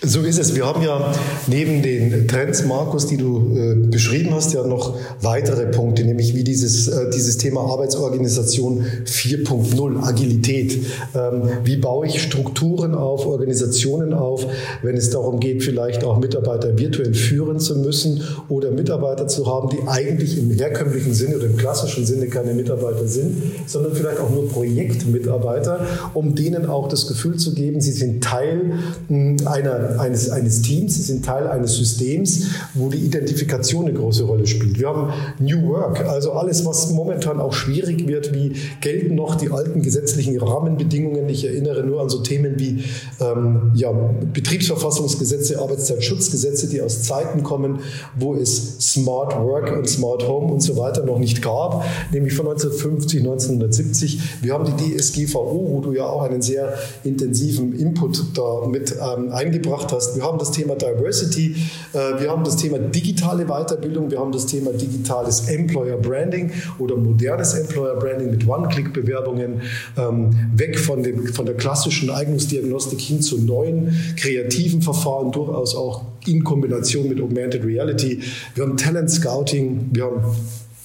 So 0.04 0.22
ist 0.22 0.40
es. 0.40 0.56
Wir 0.56 0.66
haben 0.66 0.82
ja 0.82 1.14
neben 1.46 1.84
den 1.84 2.28
Trends, 2.28 2.66
Markus, 2.66 3.06
die 3.06 3.18
du 3.18 3.56
äh, 3.56 3.76
beschrieben 3.76 4.34
hast, 4.34 4.54
ja 4.54 4.66
noch 4.66 4.98
weitere 5.22 5.68
Punkte, 5.68 6.04
nämlich 6.04 6.36
wie 6.36 6.44
dieses, 6.44 6.88
äh, 6.88 7.12
dieses 7.12 7.38
Thema 7.38 7.62
Arbeitsorganisation 7.62 8.84
4.0, 9.06 10.04
Agilität. 10.04 10.80
Ähm, 11.14 11.44
wie 11.64 11.78
baue 11.78 12.08
ich 12.08 12.22
Strukturen 12.24 12.96
auf, 12.96 13.28
Organisationen 13.28 14.14
auf, 14.14 14.48
wenn 14.82 14.98
es 14.98 15.12
darum 15.12 15.40
geht, 15.40 15.64
vielleicht 15.64 16.04
auch 16.04 16.18
Mitarbeiter 16.18 16.80
virtuell 16.80 17.14
führen 17.14 17.60
zu 17.60 17.78
müssen 17.78 18.24
oder 18.50 18.72
Mitarbeiter 18.72 19.28
zu 19.28 19.46
haben, 19.46 19.70
die 19.70 19.88
eigentlich 19.88 20.40
im 20.40 20.50
herkömmlichen 20.50 21.14
Sinne 21.14 21.36
oder 21.36 21.46
im 21.46 21.58
klassischen 21.58 22.08
Sinne 22.08 22.28
keine 22.28 22.56
Mitarbeiter 22.56 23.08
sind, 23.08 23.36
sondern 23.68 23.94
vielleicht 23.94 24.20
auch 24.20 24.32
nur 24.32 24.50
Projektmitarbeiter, 24.50 25.86
um 26.16 26.34
denen 26.34 26.66
auch 26.66 26.88
das 26.90 27.08
Gefühl 27.08 27.38
zu 27.38 27.54
geben, 27.54 27.82
sie 27.82 27.92
sind 27.92 28.24
Teil 28.24 28.80
einer 29.10 29.51
einer, 29.52 30.00
eines, 30.00 30.30
eines 30.30 30.62
Teams, 30.62 30.96
sie 30.96 31.02
sind 31.02 31.26
Teil 31.26 31.48
eines 31.48 31.76
Systems, 31.76 32.48
wo 32.74 32.90
die 32.90 33.00
Identifikation 33.00 33.88
eine 33.88 33.98
große 33.98 34.24
Rolle 34.24 34.48
spielt. 34.48 34.80
Wir 34.80 34.88
haben 34.88 35.14
New 35.40 35.68
Work, 35.70 36.06
also 36.08 36.32
alles, 36.32 36.66
was 36.66 36.92
momentan 36.92 37.40
auch 37.40 37.54
schwierig 37.54 38.08
wird, 38.08 38.34
wie 38.34 38.54
gelten 38.82 39.16
noch 39.16 39.36
die 39.36 39.52
alten 39.52 39.82
gesetzlichen 39.82 40.40
Rahmenbedingungen. 40.40 41.28
Ich 41.30 41.46
erinnere 41.46 41.84
nur 41.84 42.02
an 42.02 42.10
so 42.10 42.20
Themen 42.20 42.60
wie 42.60 42.84
ähm, 43.20 43.72
ja, 43.76 43.92
Betriebsverfassungsgesetze, 43.92 45.60
Arbeitszeitschutzgesetze, 45.60 46.70
die 46.70 46.82
aus 46.82 47.04
Zeiten 47.04 47.44
kommen, 47.44 47.80
wo 48.18 48.36
es 48.36 48.80
Smart 48.80 49.38
Work 49.38 49.76
und 49.76 49.90
Smart 49.90 50.28
Home 50.28 50.54
und 50.54 50.62
so 50.62 50.78
weiter 50.78 51.06
noch 51.06 51.20
nicht 51.20 51.42
gab, 51.42 51.84
nämlich 52.12 52.34
von 52.34 52.48
1950, 52.48 53.20
1970. 53.20 54.20
Wir 54.42 54.54
haben 54.54 54.66
die 54.78 54.98
DSGVO, 54.98 55.68
wo 55.70 55.82
du 55.82 55.94
ja 55.94 56.06
auch 56.06 56.24
einen 56.24 56.42
sehr 56.42 56.74
intensiven 57.04 57.74
Input 57.74 58.24
da 58.36 58.66
mit 58.68 58.92
ähm, 58.92 59.32
eingebracht 59.42 59.92
hast. 59.92 60.16
Wir 60.16 60.24
haben 60.24 60.38
das 60.38 60.52
Thema 60.52 60.76
Diversity, 60.76 61.56
äh, 61.94 62.22
wir 62.22 62.30
haben 62.30 62.44
das 62.44 62.58
Thema 62.58 62.80
digitale 62.80 63.46
Weiterbildung, 63.46 64.12
wir 64.12 64.20
haben 64.20 64.32
das 64.32 64.46
Thema 64.46 64.72
digitales 64.72 65.50
Employer 65.50 65.98
Branding 65.98 66.52
oder 66.80 66.96
modernes 66.96 67.54
Employer 67.54 67.96
Branding 67.96 68.32
mit 68.32 68.48
One-Click-Bewerbungen, 68.48 69.62
ähm, 69.98 70.52
weg 70.56 70.78
von, 70.80 71.04
dem, 71.04 71.28
von 71.28 71.46
der 71.46 71.56
klassischen 71.56 72.10
Eignungsdiagnostik 72.10 73.00
hin 73.00 73.22
zu 73.22 73.40
neuen 73.42 73.96
kreativen 74.16 74.82
Verfahren, 74.82 75.32
durchaus 75.32 75.76
auch 75.76 76.04
in 76.28 76.44
Kombination 76.44 77.10
mit 77.10 77.20
Augmented 77.20 77.66
Reality. 77.66 78.20
Wir 78.56 78.64
haben 78.64 78.78
Talent 78.78 79.10
Scouting, 79.10 79.90
wir 79.92 80.06
haben 80.06 80.24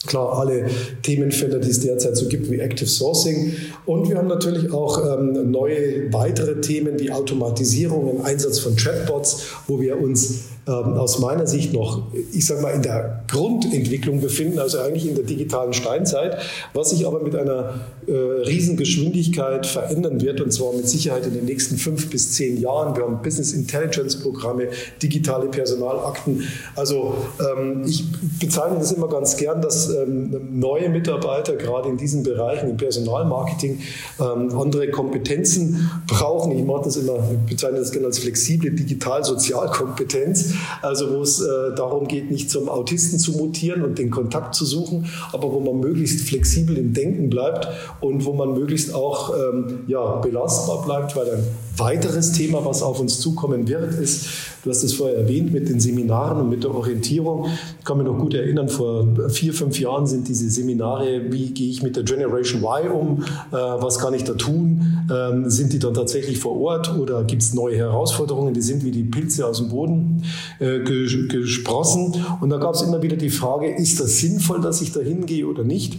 klar 0.07 0.39
alle 0.39 0.67
Themenfelder, 1.03 1.59
die 1.59 1.71
es 1.71 1.81
derzeit 1.81 2.17
so 2.17 2.29
gibt, 2.29 2.51
wie 2.51 2.59
Active 2.59 2.89
Sourcing. 2.89 3.55
Und 3.85 4.09
wir 4.09 4.17
haben 4.17 4.29
natürlich 4.29 4.73
auch 4.73 5.19
ähm, 5.19 5.51
neue 5.51 6.13
weitere 6.13 6.61
Themen 6.61 6.99
wie 6.99 7.11
Automatisierung, 7.11 8.17
im 8.17 8.25
Einsatz 8.25 8.59
von 8.59 8.77
Chatbots, 8.77 9.47
wo 9.67 9.81
wir 9.81 10.01
uns 10.01 10.56
aus 10.73 11.21
meiner 11.21 11.47
Sicht 11.47 11.73
noch, 11.73 12.03
ich 12.33 12.45
sage 12.45 12.61
mal, 12.61 12.71
in 12.71 12.83
der 12.83 13.23
Grundentwicklung 13.29 14.21
befinden, 14.21 14.59
also 14.59 14.79
eigentlich 14.79 15.07
in 15.07 15.15
der 15.15 15.25
digitalen 15.25 15.73
Steinzeit, 15.73 16.39
was 16.75 16.91
sich 16.91 17.07
aber 17.07 17.21
mit 17.21 17.37
einer 17.37 17.75
äh, 18.09 18.13
Riesengeschwindigkeit 18.13 19.65
verändern 19.65 20.21
wird 20.21 20.41
und 20.41 20.53
zwar 20.53 20.73
mit 20.73 20.89
Sicherheit 20.89 21.25
in 21.25 21.35
den 21.35 21.45
nächsten 21.45 21.77
fünf 21.77 22.11
bis 22.11 22.33
zehn 22.33 22.61
Jahren. 22.61 22.97
Wir 22.97 23.05
haben 23.05 23.23
Business 23.23 23.53
Intelligence 23.53 24.17
Programme, 24.17 24.69
digitale 25.01 25.47
Personalakten. 25.47 26.43
Also 26.75 27.15
ähm, 27.41 27.85
ich 27.87 28.05
bezeichne 28.41 28.79
das 28.81 28.91
immer 28.91 29.09
ganz 29.09 29.37
gern, 29.37 29.63
dass 29.63 29.89
ähm, 29.89 30.59
neue 30.59 30.89
Mitarbeiter 30.89 31.55
gerade 31.55 31.89
in 31.89 31.97
diesen 31.97 32.25
Bereichen 32.25 32.71
im 32.71 32.77
Personalmarketing 32.77 33.81
ähm, 34.19 34.59
andere 34.59 34.91
Kompetenzen 34.91 35.91
brauchen. 36.09 36.51
Ich 36.59 36.65
mache 36.65 36.85
das 36.85 36.97
immer, 36.97 37.19
ich 37.45 37.51
bezeichne 37.51 37.79
das 37.79 37.93
gerne 37.93 38.07
als 38.07 38.19
flexible 38.19 38.73
Digital-Sozialkompetenz, 38.73 40.56
also 40.83 41.15
wo 41.15 41.23
es 41.23 41.41
äh, 41.41 41.75
darum 41.75 42.09
geht, 42.09 42.31
nicht 42.31 42.51
zum 42.51 42.69
Autisten 42.69 43.19
zu 43.19 43.33
mutieren 43.33 43.83
und 43.83 43.99
den 43.99 44.11
Kontakt 44.11 44.55
zu 44.55 44.65
suchen, 44.65 45.07
aber 45.33 45.53
wo 45.53 45.61
man 45.61 45.81
möglichst 45.81 46.29
flexibel 46.29 46.77
im 46.77 46.95
Denken 46.95 47.31
bleibt 47.31 47.69
und 48.01 48.25
wo 48.25 48.33
man 48.33 48.53
möglichst 48.53 48.95
auch 48.95 49.35
ähm, 49.35 49.81
ja, 49.87 50.17
belastbar 50.17 50.85
bleibt, 50.85 51.17
weil 51.17 51.31
ein 51.31 51.45
weiteres 51.79 52.33
Thema, 52.33 52.65
was 52.65 52.83
auf 52.83 53.01
uns 53.01 53.21
zukommen 53.21 53.69
wird, 53.69 53.95
ist, 53.95 54.27
du 54.65 54.71
hast 54.71 54.83
es 54.83 54.95
vorher 54.95 55.17
erwähnt, 55.17 55.53
mit 55.53 55.69
den 55.69 55.81
Seminaren 55.81 56.41
und 56.41 56.51
mit 56.51 56.65
der 56.65 56.75
Orientierung. 56.75 57.47
Ich 57.79 57.85
kann 57.85 57.99
mich 57.99 58.07
noch 58.07 58.19
gut 58.19 58.35
erinnern, 58.35 58.69
vor 58.69 59.07
vier, 59.29 59.53
fünf 59.53 59.79
Jahren 59.79 60.07
sind 60.07 60.29
diese 60.29 60.49
Seminare, 60.51 61.31
wie 61.31 61.51
gehe 61.51 61.71
ich 61.71 61.83
mit 61.83 61.97
der 61.97 62.03
Generation 62.03 62.63
Y 62.63 62.91
um, 62.91 63.23
äh, 63.23 63.57
was 63.57 63.99
kann 63.99 64.15
ich 64.15 64.25
da 64.25 64.35
tun, 64.35 65.07
ähm, 65.11 65.51
sind 65.51 65.73
die 65.73 65.79
dann 65.79 65.95
tatsächlich 65.95 66.39
vor 66.39 66.61
Ort 66.61 66.97
oder 66.99 67.25
gibt 67.25 67.43
es 67.43 67.55
neue 67.55 67.77
Herausforderungen, 67.77 68.55
die 68.55 68.63
sind 68.63 68.85
wie 68.85 68.91
die 68.91 69.05
Pilze 69.05 69.47
aus 69.47 69.59
dem 69.59 69.69
Boden 69.69 70.23
äh, 70.59 70.81
gesprossen. 70.81 72.15
Und 72.41 72.51
da 72.51 72.59
gab 72.59 72.75
es 72.75 72.83
immer 72.83 73.03
wieder 73.03 73.17
die 73.17 73.31
Frage, 73.31 73.75
ist 73.75 74.01
das 74.01 74.19
sinnvoll, 74.19 74.61
dass 74.61 74.81
ich 74.81 74.93
da 74.93 75.01
hingehe 75.01 75.47
oder 75.47 75.65
nicht? 75.65 75.99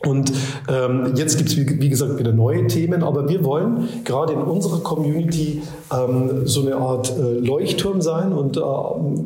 Und 0.00 0.30
ähm, 0.68 1.14
jetzt 1.16 1.38
gibt 1.38 1.48
es, 1.48 1.56
wie, 1.56 1.80
wie, 1.80 1.88
gesagt, 1.88 2.18
wieder 2.18 2.32
neue 2.32 2.66
Themen, 2.66 3.02
aber 3.02 3.28
wir 3.30 3.42
wollen 3.44 3.88
gerade 4.04 4.34
in 4.34 4.40
unserer 4.40 4.80
Community 4.80 5.62
ähm, 5.90 6.46
so 6.46 6.60
eine 6.60 6.76
Art 6.76 7.14
äh, 7.18 7.38
Leuchtturm 7.38 8.02
sein 8.02 8.32
und 8.32 8.58
äh, 8.58 8.60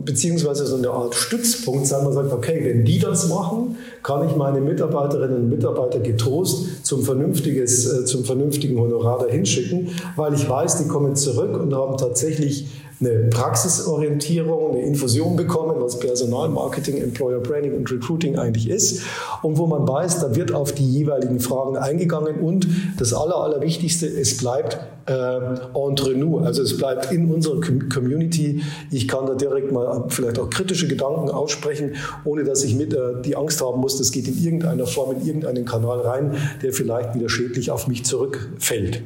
beziehungsweise 0.05 0.67
so 0.67 0.77
eine 0.77 0.91
Art 0.91 1.17
Stützpunkt 1.17 1.87
sein. 1.87 2.05
Man 2.05 2.12
sagt, 2.12 2.33
okay, 2.33 2.61
wenn 2.62 2.85
die 2.85 3.00
das 3.00 3.29
machen, 3.29 3.77
kann 4.05 4.29
ich 4.29 4.37
meine 4.37 4.61
Mitarbeiterinnen 4.61 5.37
und 5.39 5.49
Mitarbeiter 5.50 5.99
getrost 5.99 6.85
zum, 6.87 7.03
vernünftiges, 7.03 7.93
äh, 7.93 8.05
zum 8.05 8.25
vernünftigen 8.25 8.79
Honorar 8.79 9.19
dahin 9.19 9.45
schicken, 9.45 9.89
weil 10.15 10.35
ich 10.35 10.49
weiß, 10.49 10.79
die 10.79 10.89
kommen 10.89 11.17
zurück 11.17 11.61
und 11.61 11.75
haben 11.75 11.97
tatsächlich 11.97 12.69
eine 13.00 13.28
Praxisorientierung, 13.30 14.73
eine 14.73 14.83
Infusion 14.83 15.35
bekommen, 15.35 15.76
was 15.78 15.99
Personalmarketing, 15.99 16.99
Employer 16.99 17.40
Branding 17.40 17.75
und 17.75 17.90
Recruiting 17.90 18.38
eigentlich 18.38 18.69
ist 18.69 19.02
und 19.42 19.57
wo 19.57 19.66
man 19.66 19.88
weiß, 19.88 20.21
da 20.21 20.35
wird 20.37 20.52
auf 20.52 20.73
die 20.73 20.88
jeweiligen 20.88 21.40
Fragen 21.40 21.76
eingegangen 21.76 22.40
und 22.40 22.66
das 22.99 23.14
Aller, 23.14 23.37
Allerwichtigste, 23.37 24.07
es 24.07 24.37
bleibt 24.37 24.78
äh, 25.07 25.12
entre 25.12 26.14
nous, 26.14 26.45
also 26.45 26.62
es 26.62 26.76
bleibt 26.76 27.11
in 27.11 27.33
unserer 27.33 27.61
Community. 27.92 28.62
Ich 28.90 29.09
kann 29.09 29.26
da 29.26 29.35
direkt 29.35 29.73
mal 29.73 30.04
vielleicht 30.09 30.38
auch 30.38 30.50
kritische 30.50 30.87
Gedanken 30.87 31.30
aussprechen, 31.30 31.95
ohne 32.25 32.45
dass 32.45 32.64
ich 32.64 32.75
mit 32.75 32.92
äh, 32.92 33.23
die 33.25 33.35
Angst 33.35 33.62
haben 33.62 33.80
muss, 33.80 33.97
das 33.97 34.12
geht 34.12 34.28
in 34.28 34.42
irgendeiner 34.42 34.87
Form 34.87 35.12
in 35.12 35.26
irgendeinen 35.26 35.64
Kanal 35.64 36.00
rein, 36.00 36.37
der 36.62 36.73
vielleicht 36.73 37.14
wieder 37.14 37.30
schädlich 37.30 37.71
auf 37.71 37.88
mich 37.88 38.04
zurückfällt. 38.04 39.02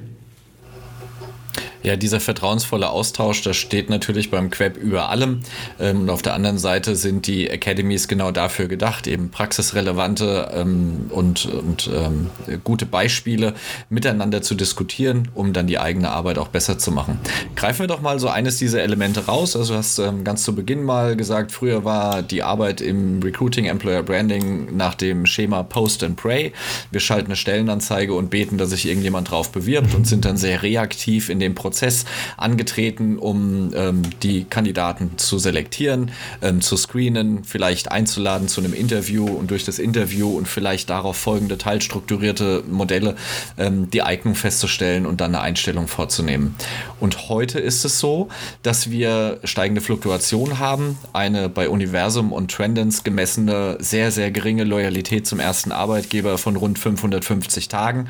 Ja, 1.84 1.96
dieser 1.96 2.18
vertrauensvolle 2.18 2.88
Austausch, 2.88 3.42
das 3.42 3.58
steht 3.58 3.90
natürlich 3.90 4.30
beim 4.30 4.48
Queb 4.48 4.78
über 4.78 5.10
allem. 5.10 5.40
Ähm, 5.78 6.00
und 6.00 6.10
auf 6.10 6.22
der 6.22 6.32
anderen 6.32 6.56
Seite 6.56 6.96
sind 6.96 7.26
die 7.26 7.50
Academies 7.50 8.08
genau 8.08 8.30
dafür 8.30 8.68
gedacht, 8.68 9.06
eben 9.06 9.30
praxisrelevante 9.30 10.50
ähm, 10.54 11.10
und, 11.10 11.44
und 11.44 11.90
ähm, 11.94 12.30
gute 12.64 12.86
Beispiele 12.86 13.52
miteinander 13.90 14.40
zu 14.40 14.54
diskutieren, 14.54 15.28
um 15.34 15.52
dann 15.52 15.66
die 15.66 15.78
eigene 15.78 16.08
Arbeit 16.08 16.38
auch 16.38 16.48
besser 16.48 16.78
zu 16.78 16.90
machen. 16.90 17.18
Greifen 17.54 17.80
wir 17.80 17.86
doch 17.86 18.00
mal 18.00 18.18
so 18.18 18.28
eines 18.28 18.56
dieser 18.56 18.82
Elemente 18.82 19.26
raus. 19.26 19.54
Also 19.54 19.74
du 19.74 19.78
hast 19.78 19.98
ähm, 19.98 20.24
ganz 20.24 20.42
zu 20.42 20.54
Beginn 20.54 20.84
mal 20.84 21.16
gesagt, 21.16 21.52
früher 21.52 21.84
war 21.84 22.22
die 22.22 22.42
Arbeit 22.42 22.80
im 22.80 23.22
Recruiting, 23.22 23.66
Employer 23.66 24.02
Branding 24.02 24.74
nach 24.74 24.94
dem 24.94 25.26
Schema 25.26 25.62
Post 25.62 26.02
and 26.02 26.16
Pray. 26.16 26.54
Wir 26.90 27.00
schalten 27.00 27.26
eine 27.26 27.36
Stellenanzeige 27.36 28.14
und 28.14 28.30
beten, 28.30 28.56
dass 28.56 28.70
sich 28.70 28.88
irgendjemand 28.88 29.30
drauf 29.30 29.52
bewirbt 29.52 29.94
und 29.94 30.06
sind 30.06 30.24
dann 30.24 30.38
sehr 30.38 30.62
reaktiv 30.62 31.28
in 31.28 31.40
dem 31.40 31.54
Prozess 31.54 31.73
Prozess 31.74 32.04
angetreten, 32.36 33.18
um 33.18 33.72
ähm, 33.74 34.02
die 34.22 34.44
Kandidaten 34.44 35.18
zu 35.18 35.40
selektieren, 35.40 36.12
ähm, 36.40 36.60
zu 36.60 36.76
screenen, 36.76 37.42
vielleicht 37.42 37.90
einzuladen 37.90 38.46
zu 38.46 38.60
einem 38.60 38.74
Interview 38.74 39.26
und 39.26 39.50
durch 39.50 39.64
das 39.64 39.80
Interview 39.80 40.36
und 40.36 40.46
vielleicht 40.46 40.88
darauf 40.88 41.16
folgende 41.16 41.58
teilstrukturierte 41.58 42.62
Modelle 42.70 43.16
ähm, 43.58 43.90
die 43.90 44.02
Eignung 44.02 44.36
festzustellen 44.36 45.04
und 45.04 45.20
dann 45.20 45.34
eine 45.34 45.42
Einstellung 45.42 45.88
vorzunehmen. 45.88 46.54
Und 47.00 47.28
heute 47.28 47.58
ist 47.58 47.84
es 47.84 47.98
so, 47.98 48.28
dass 48.62 48.90
wir 48.90 49.40
steigende 49.42 49.80
Fluktuation 49.80 50.60
haben, 50.60 50.96
eine 51.12 51.48
bei 51.48 51.68
Universum 51.68 52.32
und 52.32 52.52
Trendens 52.52 53.02
gemessene 53.02 53.78
sehr, 53.80 54.12
sehr 54.12 54.30
geringe 54.30 54.62
Loyalität 54.62 55.26
zum 55.26 55.40
ersten 55.40 55.72
Arbeitgeber 55.72 56.38
von 56.38 56.54
rund 56.54 56.78
550 56.78 57.66
Tagen. 57.66 58.08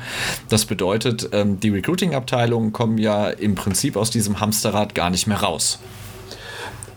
Das 0.49 0.65
bedeutet, 0.65 1.29
ähm, 1.31 1.59
die 1.59 1.69
Recruiting-Abteilungen 1.69 2.75
kommen 2.75 2.99
ja 2.99 3.29
im 3.29 3.54
Prinzip 3.55 3.97
aus 3.97 4.09
diesem 4.09 4.39
Hamsterrad 4.39 4.95
gar 4.95 5.09
nicht 5.09 5.27
mehr 5.27 5.41
raus. 5.41 5.79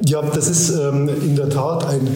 Ja, 0.01 0.23
das 0.23 0.49
ist 0.49 0.71
ähm, 0.71 1.09
in 1.09 1.35
der 1.35 1.51
Tat 1.51 1.85
ein 1.85 2.09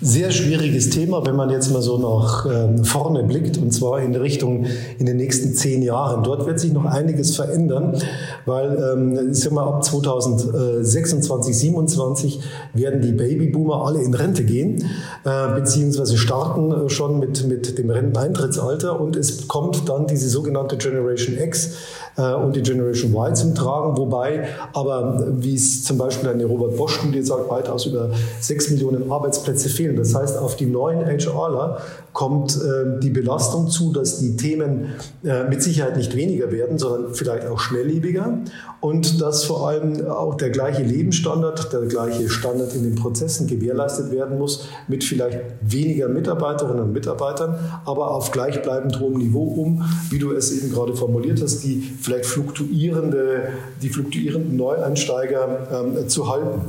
sehr 0.00 0.30
schwieriges 0.30 0.90
Thema, 0.90 1.24
wenn 1.24 1.36
man 1.36 1.48
jetzt 1.50 1.72
mal 1.72 1.80
so 1.80 1.98
nach 1.98 2.46
ähm, 2.46 2.84
vorne 2.84 3.24
blickt, 3.24 3.56
und 3.56 3.72
zwar 3.72 4.00
in 4.00 4.14
Richtung 4.14 4.66
in 4.98 5.06
den 5.06 5.16
nächsten 5.16 5.54
zehn 5.54 5.82
Jahren. 5.82 6.22
Dort 6.22 6.46
wird 6.46 6.60
sich 6.60 6.72
noch 6.72 6.84
einiges 6.84 7.34
verändern, 7.34 7.96
weil 8.44 8.76
ähm, 8.92 9.30
ich 9.30 9.40
sag 9.40 9.56
ab 9.56 9.82
2026, 9.82 11.58
27 11.58 12.40
werden 12.74 13.00
die 13.00 13.12
Babyboomer 13.12 13.86
alle 13.86 14.02
in 14.02 14.12
Rente 14.12 14.44
gehen, 14.44 14.84
äh, 15.24 15.54
beziehungsweise 15.54 16.18
starten 16.18 16.72
äh, 16.72 16.90
schon 16.90 17.18
mit, 17.18 17.46
mit 17.46 17.78
dem 17.78 17.90
Renteneintrittsalter 17.90 19.00
und 19.00 19.16
es 19.16 19.48
kommt 19.48 19.88
dann 19.88 20.06
diese 20.06 20.28
sogenannte 20.28 20.76
Generation 20.76 21.38
X 21.38 21.72
äh, 22.16 22.34
und 22.34 22.56
die 22.56 22.62
Generation 22.62 23.12
Y 23.12 23.34
zum 23.34 23.54
Tragen, 23.54 23.96
wobei 23.96 24.48
aber, 24.72 25.26
wie 25.38 25.54
es 25.54 25.84
zum 25.84 25.98
Beispiel 25.98 26.28
eine 26.28 26.44
Robert-Bosch-Studie 26.44 27.22
sagt, 27.22 27.50
weitaus 27.50 27.86
über 27.86 28.10
sechs 28.40 28.70
Millionen 28.70 29.10
Arbeitsplätze 29.10 29.68
fehlen. 29.68 29.96
Das 29.96 30.14
heißt, 30.14 30.38
auf 30.38 30.56
die 30.56 30.66
neuen 30.66 31.04
HRler 31.06 31.78
kommt 32.12 32.56
äh, 32.56 32.98
die 33.00 33.10
Belastung 33.10 33.68
zu, 33.68 33.92
dass 33.92 34.18
die 34.18 34.36
Themen 34.36 34.94
äh, 35.22 35.44
mit 35.44 35.62
Sicherheit 35.62 35.96
nicht 35.96 36.16
weniger 36.16 36.50
werden, 36.50 36.78
sondern 36.78 37.14
vielleicht 37.14 37.46
auch 37.46 37.58
schnelllebiger 37.58 38.38
und 38.80 39.20
dass 39.20 39.44
vor 39.44 39.68
allem 39.68 40.06
auch 40.06 40.34
der 40.36 40.50
gleiche 40.50 40.82
Lebensstandard, 40.82 41.72
der 41.72 41.82
gleiche 41.82 42.28
Standard 42.28 42.74
in 42.74 42.84
den 42.84 42.94
Prozessen 42.94 43.46
gewährleistet 43.46 44.10
werden 44.10 44.38
muss, 44.38 44.68
mit 44.88 45.04
vielleicht 45.04 45.40
weniger 45.60 46.08
Mitarbeiterinnen 46.08 46.84
und 46.84 46.92
Mitarbeitern, 46.92 47.56
aber 47.84 48.12
auf 48.12 48.30
gleichbleibend 48.30 49.00
hohem 49.00 49.18
Niveau, 49.18 49.44
um, 49.44 49.84
wie 50.10 50.18
du 50.18 50.32
es 50.32 50.52
eben 50.52 50.72
gerade 50.72 50.94
formuliert 50.94 51.42
hast, 51.42 51.64
die 51.64 51.82
vielleicht 52.06 52.26
fluktuierende, 52.26 53.48
die 53.82 53.88
fluktuierenden 53.88 54.56
Neueinsteiger 54.56 55.66
ähm, 55.72 56.08
zu 56.08 56.28
halten. 56.28 56.60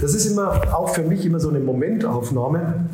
Das 0.00 0.14
ist 0.14 0.26
immer 0.26 0.78
auch 0.78 0.88
für 0.90 1.02
mich 1.02 1.26
immer 1.26 1.40
so 1.40 1.48
eine 1.48 1.58
Momentaufnahme. 1.58 2.86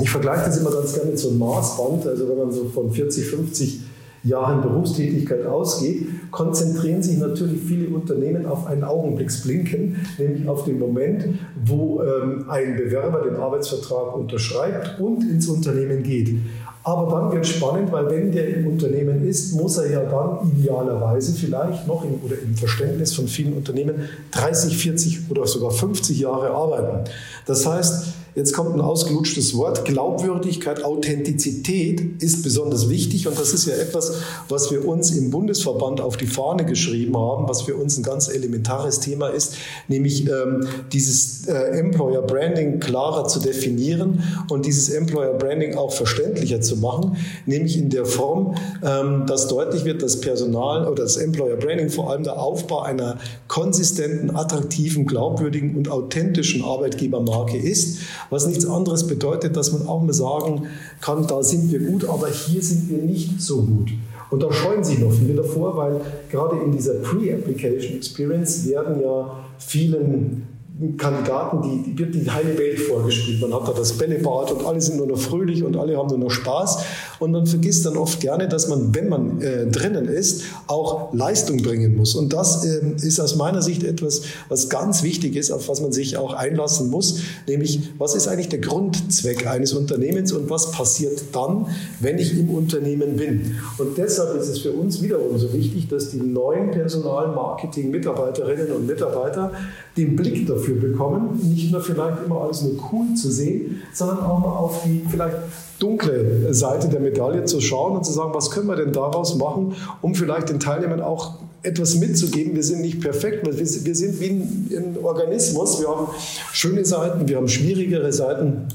Ich 0.00 0.08
vergleiche 0.10 0.44
das 0.44 0.58
immer 0.58 0.70
ganz 0.70 0.94
gerne 0.94 1.10
mit 1.10 1.18
so 1.18 1.30
einem 1.30 1.38
Maßband, 1.38 2.06
also 2.06 2.28
wenn 2.28 2.38
man 2.38 2.52
so 2.52 2.66
von 2.66 2.92
40, 2.92 3.26
50 3.26 3.80
Jahren 4.22 4.62
Berufstätigkeit 4.62 5.44
ausgeht, 5.44 6.06
konzentrieren 6.30 7.02
sich 7.02 7.18
natürlich 7.18 7.60
viele 7.62 7.88
Unternehmen 7.88 8.46
auf 8.46 8.66
einen 8.66 8.84
Augenblicksblinken, 8.84 9.96
nämlich 10.18 10.46
auf 10.46 10.64
den 10.64 10.78
Moment, 10.78 11.24
wo 11.64 12.02
ähm, 12.02 12.44
ein 12.48 12.76
Bewerber 12.76 13.22
den 13.22 13.36
Arbeitsvertrag 13.36 14.14
unterschreibt 14.14 15.00
und 15.00 15.22
ins 15.22 15.48
Unternehmen 15.48 16.04
geht. 16.04 16.36
Aber 16.82 17.10
dann 17.10 17.32
wird 17.32 17.46
spannend, 17.46 17.92
weil 17.92 18.08
wenn 18.08 18.32
der 18.32 18.48
im 18.56 18.66
Unternehmen 18.66 19.26
ist, 19.28 19.52
muss 19.54 19.76
er 19.76 19.90
ja 19.90 20.00
dann 20.04 20.50
idealerweise 20.50 21.32
vielleicht 21.34 21.86
noch 21.86 22.04
im, 22.04 22.14
oder 22.24 22.40
im 22.40 22.54
Verständnis 22.56 23.14
von 23.14 23.28
vielen 23.28 23.52
Unternehmen 23.52 24.08
30, 24.30 24.76
40 24.78 25.30
oder 25.30 25.46
sogar 25.46 25.70
50 25.70 26.18
Jahre 26.18 26.50
arbeiten. 26.50 27.10
Das 27.44 27.66
heißt, 27.66 28.14
Jetzt 28.34 28.52
kommt 28.52 28.74
ein 28.74 28.80
ausgelutschtes 28.80 29.56
Wort. 29.56 29.84
Glaubwürdigkeit, 29.84 30.84
Authentizität 30.84 32.22
ist 32.22 32.42
besonders 32.42 32.88
wichtig. 32.88 33.26
Und 33.26 33.38
das 33.38 33.52
ist 33.52 33.66
ja 33.66 33.74
etwas, 33.74 34.12
was 34.48 34.70
wir 34.70 34.86
uns 34.86 35.10
im 35.10 35.30
Bundesverband 35.30 36.00
auf 36.00 36.16
die 36.16 36.26
Fahne 36.26 36.64
geschrieben 36.64 37.16
haben, 37.16 37.48
was 37.48 37.62
für 37.62 37.74
uns 37.74 37.98
ein 37.98 38.02
ganz 38.02 38.28
elementares 38.28 39.00
Thema 39.00 39.28
ist, 39.28 39.56
nämlich 39.88 40.28
ähm, 40.28 40.66
dieses 40.92 41.48
äh, 41.48 41.78
Employer 41.78 42.22
Branding 42.22 42.78
klarer 42.78 43.26
zu 43.26 43.40
definieren 43.40 44.22
und 44.48 44.64
dieses 44.64 44.90
Employer 44.90 45.34
Branding 45.34 45.74
auch 45.74 45.92
verständlicher 45.92 46.60
zu 46.60 46.76
machen, 46.76 47.16
nämlich 47.46 47.76
in 47.76 47.90
der 47.90 48.06
Form, 48.06 48.54
ähm, 48.84 49.24
dass 49.26 49.48
deutlich 49.48 49.84
wird, 49.84 50.02
dass 50.02 50.20
Personal 50.20 50.86
oder 50.86 51.02
das 51.02 51.16
Employer 51.16 51.56
Branding 51.56 51.90
vor 51.90 52.10
allem 52.10 52.22
der 52.22 52.40
Aufbau 52.40 52.82
einer 52.82 53.18
konsistenten, 53.48 54.36
attraktiven, 54.36 55.06
glaubwürdigen 55.06 55.76
und 55.76 55.88
authentischen 55.88 56.62
Arbeitgebermarke 56.62 57.56
ist, 57.56 57.98
was 58.28 58.46
nichts 58.46 58.66
anderes 58.66 59.06
bedeutet, 59.06 59.56
dass 59.56 59.72
man 59.72 59.86
auch 59.86 60.02
mal 60.02 60.12
sagen 60.12 60.66
kann, 61.00 61.26
da 61.26 61.42
sind 61.42 61.70
wir 61.72 61.80
gut, 61.80 62.08
aber 62.08 62.28
hier 62.28 62.62
sind 62.62 62.90
wir 62.90 62.98
nicht 62.98 63.40
so 63.40 63.62
gut. 63.62 63.90
Und 64.30 64.42
da 64.42 64.52
scheuen 64.52 64.84
sich 64.84 64.98
noch 64.98 65.12
viele 65.12 65.34
davor, 65.34 65.76
weil 65.76 66.00
gerade 66.30 66.62
in 66.64 66.70
dieser 66.70 66.94
Pre-Application 66.94 67.96
Experience 67.96 68.66
werden 68.66 69.02
ja 69.02 69.44
vielen 69.58 70.49
Kandidaten, 70.96 71.60
die, 71.62 71.90
die 71.90 71.98
wird 71.98 72.14
die 72.14 72.30
heile 72.30 72.56
Welt 72.56 72.80
vorgespielt. 72.80 73.42
Man 73.42 73.52
hat 73.52 73.68
da 73.68 73.72
das 73.72 73.92
Bällebad 73.92 74.52
und 74.52 74.64
alle 74.64 74.80
sind 74.80 74.96
nur 74.96 75.06
noch 75.06 75.18
fröhlich 75.18 75.62
und 75.62 75.76
alle 75.76 75.98
haben 75.98 76.08
nur 76.08 76.18
noch 76.18 76.30
Spaß. 76.30 76.78
Und 77.18 77.32
man 77.32 77.46
vergisst 77.46 77.84
dann 77.84 77.98
oft 77.98 78.18
gerne, 78.20 78.48
dass 78.48 78.68
man, 78.68 78.94
wenn 78.94 79.10
man 79.10 79.42
äh, 79.42 79.66
drinnen 79.66 80.06
ist, 80.06 80.44
auch 80.68 81.12
Leistung 81.12 81.58
bringen 81.58 81.96
muss. 81.96 82.14
Und 82.14 82.32
das 82.32 82.64
äh, 82.64 82.80
ist 82.96 83.20
aus 83.20 83.36
meiner 83.36 83.60
Sicht 83.60 83.82
etwas, 83.82 84.22
was 84.48 84.70
ganz 84.70 85.02
wichtig 85.02 85.36
ist, 85.36 85.50
auf 85.50 85.68
was 85.68 85.82
man 85.82 85.92
sich 85.92 86.16
auch 86.16 86.32
einlassen 86.32 86.88
muss. 86.88 87.20
Nämlich, 87.46 87.90
was 87.98 88.14
ist 88.14 88.26
eigentlich 88.26 88.48
der 88.48 88.60
Grundzweck 88.60 89.46
eines 89.46 89.74
Unternehmens 89.74 90.32
und 90.32 90.48
was 90.48 90.70
passiert 90.70 91.20
dann, 91.32 91.66
wenn 92.00 92.18
ich 92.18 92.38
im 92.38 92.48
Unternehmen 92.48 93.16
bin? 93.16 93.56
Und 93.76 93.98
deshalb 93.98 94.34
ist 94.40 94.48
es 94.48 94.60
für 94.60 94.72
uns 94.72 95.02
wiederum 95.02 95.38
so 95.38 95.52
wichtig, 95.52 95.88
dass 95.88 96.10
die 96.10 96.22
neuen 96.22 96.70
Personalmarketing-Mitarbeiterinnen 96.70 98.72
und 98.72 98.86
Mitarbeiter 98.86 99.52
den 99.96 100.16
Blick 100.16 100.46
dafür 100.46 100.69
bekommen, 100.74 101.40
nicht 101.42 101.72
nur 101.72 101.80
vielleicht 101.80 102.24
immer 102.24 102.42
alles 102.42 102.62
nur 102.62 102.72
cool 102.92 103.14
zu 103.14 103.30
sehen, 103.30 103.82
sondern 103.92 104.20
auch 104.20 104.38
mal 104.38 104.52
auf 104.52 104.82
die 104.84 105.04
vielleicht 105.08 105.36
dunkle 105.78 106.52
Seite 106.52 106.88
der 106.88 107.00
Medaille 107.00 107.44
zu 107.44 107.60
schauen 107.60 107.96
und 107.96 108.04
zu 108.04 108.12
sagen, 108.12 108.32
was 108.34 108.50
können 108.50 108.68
wir 108.68 108.76
denn 108.76 108.92
daraus 108.92 109.36
machen, 109.36 109.74
um 110.02 110.14
vielleicht 110.14 110.50
den 110.50 110.60
Teilnehmern 110.60 111.00
auch 111.00 111.34
etwas 111.62 111.96
mitzugeben. 111.96 112.54
Wir 112.54 112.62
sind 112.62 112.80
nicht 112.80 113.00
perfekt, 113.00 113.46
wir, 113.46 113.66
sind 113.94 114.20
wie 114.20 114.76
ein 114.76 114.96
Organismus. 115.02 115.80
Wir 115.80 115.88
haben 115.88 116.08
schöne 116.52 116.84
Seiten, 116.84 117.28
wir 117.28 117.36
haben 117.36 117.48
schwierigere 117.48 118.12
Seiten. 118.12 118.68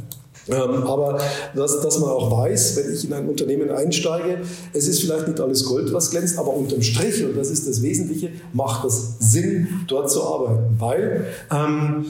Ähm, 0.48 0.84
aber 0.84 1.20
dass, 1.56 1.82
dass 1.82 2.00
man 2.00 2.10
auch 2.10 2.32
weiß, 2.44 2.78
wenn 2.78 2.94
ich 2.94 3.06
in 3.06 3.14
ein 3.14 3.28
Unternehmen 3.28 3.72
einsteige, 3.72 4.42
es 4.74 4.88
ist 4.88 5.02
vielleicht 5.02 5.28
nicht 5.28 5.40
alles 5.40 5.64
Gold, 5.66 5.92
was 5.92 6.12
glänzt, 6.12 6.38
aber 6.38 6.54
unterm 6.54 6.82
Strich, 6.82 7.24
und 7.24 7.36
das 7.36 7.50
ist 7.50 7.68
das 7.68 7.82
Wesentliche, 7.82 8.30
macht 8.54 8.86
es 8.86 9.16
Sinn, 9.20 9.68
dort 9.88 10.12
zu 10.12 10.24
arbeiten. 10.24 10.76
Weil 10.78 11.26
ähm, 11.52 12.06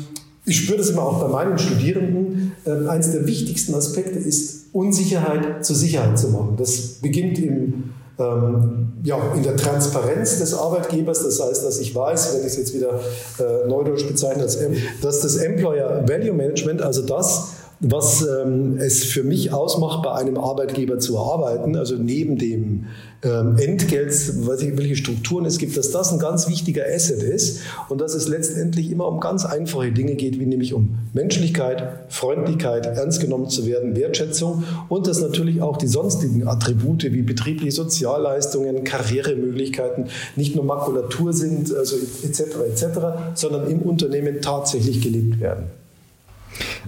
ich 0.46 0.58
spüre 0.58 0.78
das 0.78 0.90
immer 0.90 1.04
auch 1.04 1.22
bei 1.22 1.28
meinen 1.28 1.58
Studierenden, 1.58 2.52
äh, 2.66 2.88
eines 2.88 3.12
der 3.12 3.26
wichtigsten 3.26 3.74
Aspekte 3.74 4.20
ist, 4.20 4.66
Unsicherheit 4.74 5.66
zur 5.66 5.76
Sicherheit 5.76 6.20
zu 6.20 6.30
machen. 6.30 6.56
Das 6.58 7.00
beginnt 7.02 7.40
im 7.40 7.96
ähm, 8.18 8.94
ja, 9.04 9.18
in 9.36 9.44
der 9.44 9.58
Transparenz 9.58 10.40
des 10.40 10.54
Arbeitgebers, 10.54 11.24
das 11.24 11.42
heißt, 11.42 11.66
dass 11.66 11.80
ich 11.80 11.94
weiß, 11.94 12.34
wenn 12.34 12.42
ich 12.42 12.48
es 12.48 12.58
jetzt 12.58 12.74
wieder 12.74 13.02
äh, 13.40 13.68
neudeutsch 13.68 14.08
bezeichne, 14.08 14.44
dass 14.44 15.20
das 15.20 15.36
Employer 15.36 16.08
Value 16.08 16.34
Management, 16.34 16.82
also 16.82 17.02
das, 17.02 17.55
was 17.80 18.26
ähm, 18.26 18.78
es 18.78 19.04
für 19.04 19.24
mich 19.24 19.52
ausmacht, 19.52 20.02
bei 20.04 20.14
einem 20.14 20.38
Arbeitgeber 20.38 21.00
zu 21.00 21.20
arbeiten, 21.20 21.76
also 21.76 21.96
neben 21.96 22.38
dem 22.38 22.86
ähm, 23.24 23.58
Entgelt, 23.58 24.14
welche 24.48 24.96
Strukturen 24.96 25.46
es 25.46 25.58
gibt, 25.58 25.76
dass 25.76 25.92
das 25.92 26.14
ein 26.14 26.20
ganz 26.20 26.48
wichtiger 26.48 26.84
Asset 26.86 27.22
ist 27.22 27.62
und 27.90 28.00
dass 28.00 28.14
es 28.14 28.28
letztendlich 28.28 28.92
immer 28.92 29.08
um 29.08 29.20
ganz 29.20 29.46
einfache 29.46 29.92
Dinge 29.92 30.16
geht, 30.16 30.40
wie 30.40 30.46
nämlich 30.46 30.74
um 30.74 30.98
Menschlichkeit, 31.14 32.06
Freundlichkeit, 32.10 32.86
ernst 32.86 33.20
genommen 33.22 33.50
zu 33.50 33.66
werden, 33.66 33.96
Wertschätzung 33.96 34.64
und 34.90 35.08
dass 35.08 35.22
natürlich 35.22 35.62
auch 35.62 35.78
die 35.78 35.88
sonstigen 35.88 36.48
Attribute 36.48 37.04
wie 37.04 37.24
betriebliche 37.24 37.72
Sozialleistungen, 37.72 38.84
Karrieremöglichkeiten 38.84 40.06
nicht 40.36 40.56
nur 40.56 40.64
Makulatur 40.64 41.34
sind, 41.34 41.76
also 41.76 41.96
etc. 42.24 42.42
etc., 42.72 42.86
sondern 43.34 43.70
im 43.70 43.82
Unternehmen 43.82 44.42
tatsächlich 44.42 45.02
gelebt 45.02 45.40
werden. 45.40 45.85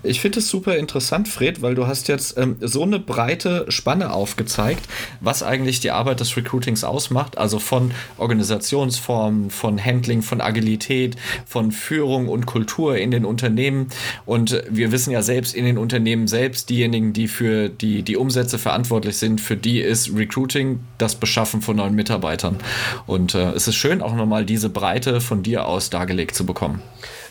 Ich 0.03 0.21
finde 0.21 0.39
es 0.39 0.49
super 0.49 0.77
interessant, 0.77 1.27
Fred, 1.27 1.61
weil 1.61 1.75
du 1.75 1.87
hast 1.87 2.07
jetzt 2.07 2.37
ähm, 2.37 2.57
so 2.61 2.83
eine 2.83 2.99
breite 2.99 3.65
Spanne 3.69 4.11
aufgezeigt, 4.13 4.87
was 5.21 5.43
eigentlich 5.43 5.79
die 5.79 5.91
Arbeit 5.91 6.19
des 6.19 6.37
Recruitings 6.37 6.83
ausmacht. 6.83 7.37
Also 7.37 7.59
von 7.59 7.91
Organisationsformen, 8.17 9.49
von 9.49 9.83
Handling, 9.83 10.21
von 10.21 10.41
Agilität, 10.41 11.15
von 11.45 11.71
Führung 11.71 12.27
und 12.27 12.45
Kultur 12.45 12.97
in 12.97 13.11
den 13.11 13.25
Unternehmen. 13.25 13.87
Und 14.25 14.61
wir 14.69 14.91
wissen 14.91 15.11
ja 15.11 15.21
selbst 15.21 15.55
in 15.55 15.65
den 15.65 15.77
Unternehmen 15.77 16.27
selbst, 16.27 16.69
diejenigen, 16.69 17.13
die 17.13 17.27
für 17.27 17.69
die, 17.69 18.03
die 18.03 18.17
Umsätze 18.17 18.57
verantwortlich 18.57 19.17
sind, 19.17 19.41
für 19.41 19.57
die 19.57 19.81
ist 19.81 20.15
Recruiting 20.15 20.79
das 20.97 21.15
Beschaffen 21.15 21.61
von 21.61 21.77
neuen 21.77 21.95
Mitarbeitern. 21.95 22.57
Und 23.05 23.35
äh, 23.35 23.51
es 23.51 23.67
ist 23.67 23.75
schön, 23.75 24.01
auch 24.01 24.15
nochmal 24.15 24.45
diese 24.45 24.69
Breite 24.69 25.21
von 25.21 25.43
dir 25.43 25.65
aus 25.65 25.89
dargelegt 25.89 26.35
zu 26.35 26.45
bekommen. 26.45 26.81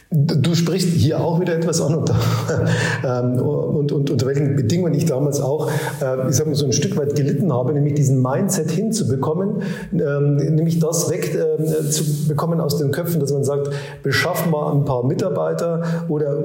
Du 0.08 0.54
sprichst 0.54 0.90
hier 0.90 1.20
auch 1.20 1.40
wieder 1.40 1.56
etwas 1.56 1.80
an 1.80 1.96
und, 1.96 2.12
ähm, 3.04 3.40
und, 3.40 3.90
und, 3.90 4.08
unter 4.08 4.26
welchen 4.26 4.54
Bedingungen 4.54 4.94
ich 4.94 5.04
damals 5.04 5.40
auch, 5.40 5.68
äh, 6.00 6.28
ich 6.28 6.36
sag 6.36 6.46
mal, 6.46 6.54
so 6.54 6.64
ein 6.64 6.72
Stück 6.72 6.96
weit 6.96 7.16
gelitten 7.16 7.52
habe, 7.52 7.72
nämlich 7.72 7.94
diesen 7.94 8.22
Mindset 8.22 8.70
hinzubekommen, 8.70 9.62
ähm, 9.92 10.36
nämlich 10.36 10.78
das 10.78 11.10
wegzubekommen 11.10 12.60
ähm, 12.60 12.64
aus 12.64 12.78
den 12.78 12.92
Köpfen, 12.92 13.18
dass 13.18 13.32
man 13.32 13.42
sagt, 13.42 13.70
beschaff 14.04 14.48
mal 14.48 14.72
ein 14.74 14.84
paar 14.84 15.04
Mitarbeiter 15.04 15.82
oder 16.08 16.38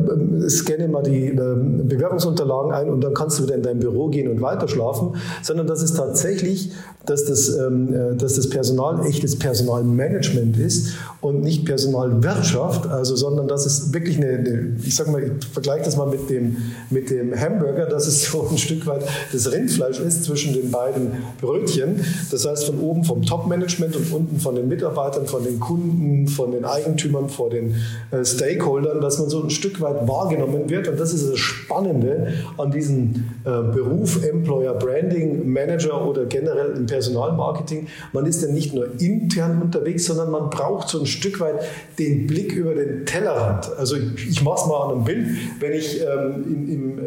scanne 0.49 0.87
mal 0.87 1.03
die 1.03 1.29
Bewerbungsunterlagen 1.29 2.71
ein 2.71 2.89
und 2.89 3.03
dann 3.03 3.13
kannst 3.13 3.37
du 3.37 3.43
wieder 3.43 3.53
in 3.53 3.61
dein 3.61 3.79
Büro 3.79 4.07
gehen 4.07 4.31
und 4.31 4.41
weiter 4.41 4.67
schlafen, 4.67 5.13
sondern 5.43 5.67
dass 5.67 5.83
es 5.83 5.93
tatsächlich, 5.93 6.71
dass 7.05 7.25
das, 7.25 7.49
äh, 7.49 8.15
dass 8.17 8.37
das 8.37 8.49
Personal 8.49 9.05
echtes 9.05 9.37
Personalmanagement 9.37 10.57
ist 10.57 10.93
und 11.21 11.41
nicht 11.43 11.65
Personalwirtschaft, 11.65 12.87
also 12.87 13.15
sondern 13.15 13.50
dass 13.51 13.65
es 13.65 13.93
wirklich 13.93 14.17
eine, 14.17 14.29
eine, 14.29 14.75
ich 14.83 14.95
sag 14.95 15.07
mal, 15.11 15.21
ich 15.21 15.47
vergleiche 15.47 15.83
das 15.83 15.97
mal 15.97 16.07
mit 16.07 16.29
dem, 16.29 16.57
mit 16.89 17.09
dem 17.09 17.37
Hamburger, 17.37 17.85
dass 17.85 18.07
es 18.07 18.23
so 18.23 18.47
ein 18.49 18.57
Stück 18.57 18.87
weit 18.87 19.03
das 19.31 19.51
Rindfleisch 19.51 19.99
ist 19.99 20.23
zwischen 20.23 20.53
den 20.53 20.71
beiden 20.71 21.11
Brötchen. 21.39 21.99
Das 22.31 22.47
heißt, 22.47 22.65
von 22.65 22.79
oben 22.79 23.03
vom 23.03 23.23
Top-Management 23.23 23.95
und 23.97 24.11
unten 24.13 24.39
von 24.39 24.55
den 24.55 24.69
Mitarbeitern, 24.69 25.27
von 25.27 25.43
den 25.43 25.59
Kunden, 25.59 26.27
von 26.27 26.51
den 26.51 26.63
Eigentümern, 26.63 27.29
von 27.29 27.49
den 27.49 27.75
äh, 28.11 28.23
Stakeholdern, 28.23 29.01
dass 29.01 29.19
man 29.19 29.29
so 29.29 29.43
ein 29.43 29.49
Stück 29.49 29.81
weit 29.81 30.07
wahrgenommen 30.07 30.69
wird. 30.69 30.87
Und 30.87 30.99
das 30.99 31.13
ist 31.13 31.29
das 31.29 31.37
Spannende 31.37 32.33
an 32.57 32.71
diesem 32.71 33.25
äh, 33.43 33.49
Beruf 33.73 34.23
Employer 34.23 34.73
Branding 34.75 35.51
Manager 35.51 36.07
oder 36.07 36.25
generell 36.25 36.71
im 36.77 36.85
Personalmarketing. 36.85 37.87
Man 38.13 38.25
ist 38.25 38.41
ja 38.41 38.49
nicht 38.49 38.73
nur 38.73 38.99
intern 38.99 39.61
unterwegs, 39.61 40.05
sondern 40.05 40.31
man 40.31 40.49
braucht 40.49 40.87
so 40.87 40.99
ein 41.01 41.05
Stück 41.05 41.41
weit 41.41 41.55
den 41.99 42.27
Blick 42.27 42.53
über 42.53 42.73
den 42.73 43.05
Tellerrand 43.05 43.40
Tellerrand. 43.41 43.71
Also 43.77 43.95
ich, 43.95 44.29
ich 44.29 44.43
mache 44.43 44.61
es 44.61 44.67
mal 44.67 44.85
an 44.85 44.91
einem 44.91 45.03
Bild. 45.03 45.27
Wenn 45.59 45.73
ich 45.73 46.01
ähm, 46.01 46.43
im, 46.45 46.69
im 46.69 46.99
äh, 46.99 47.01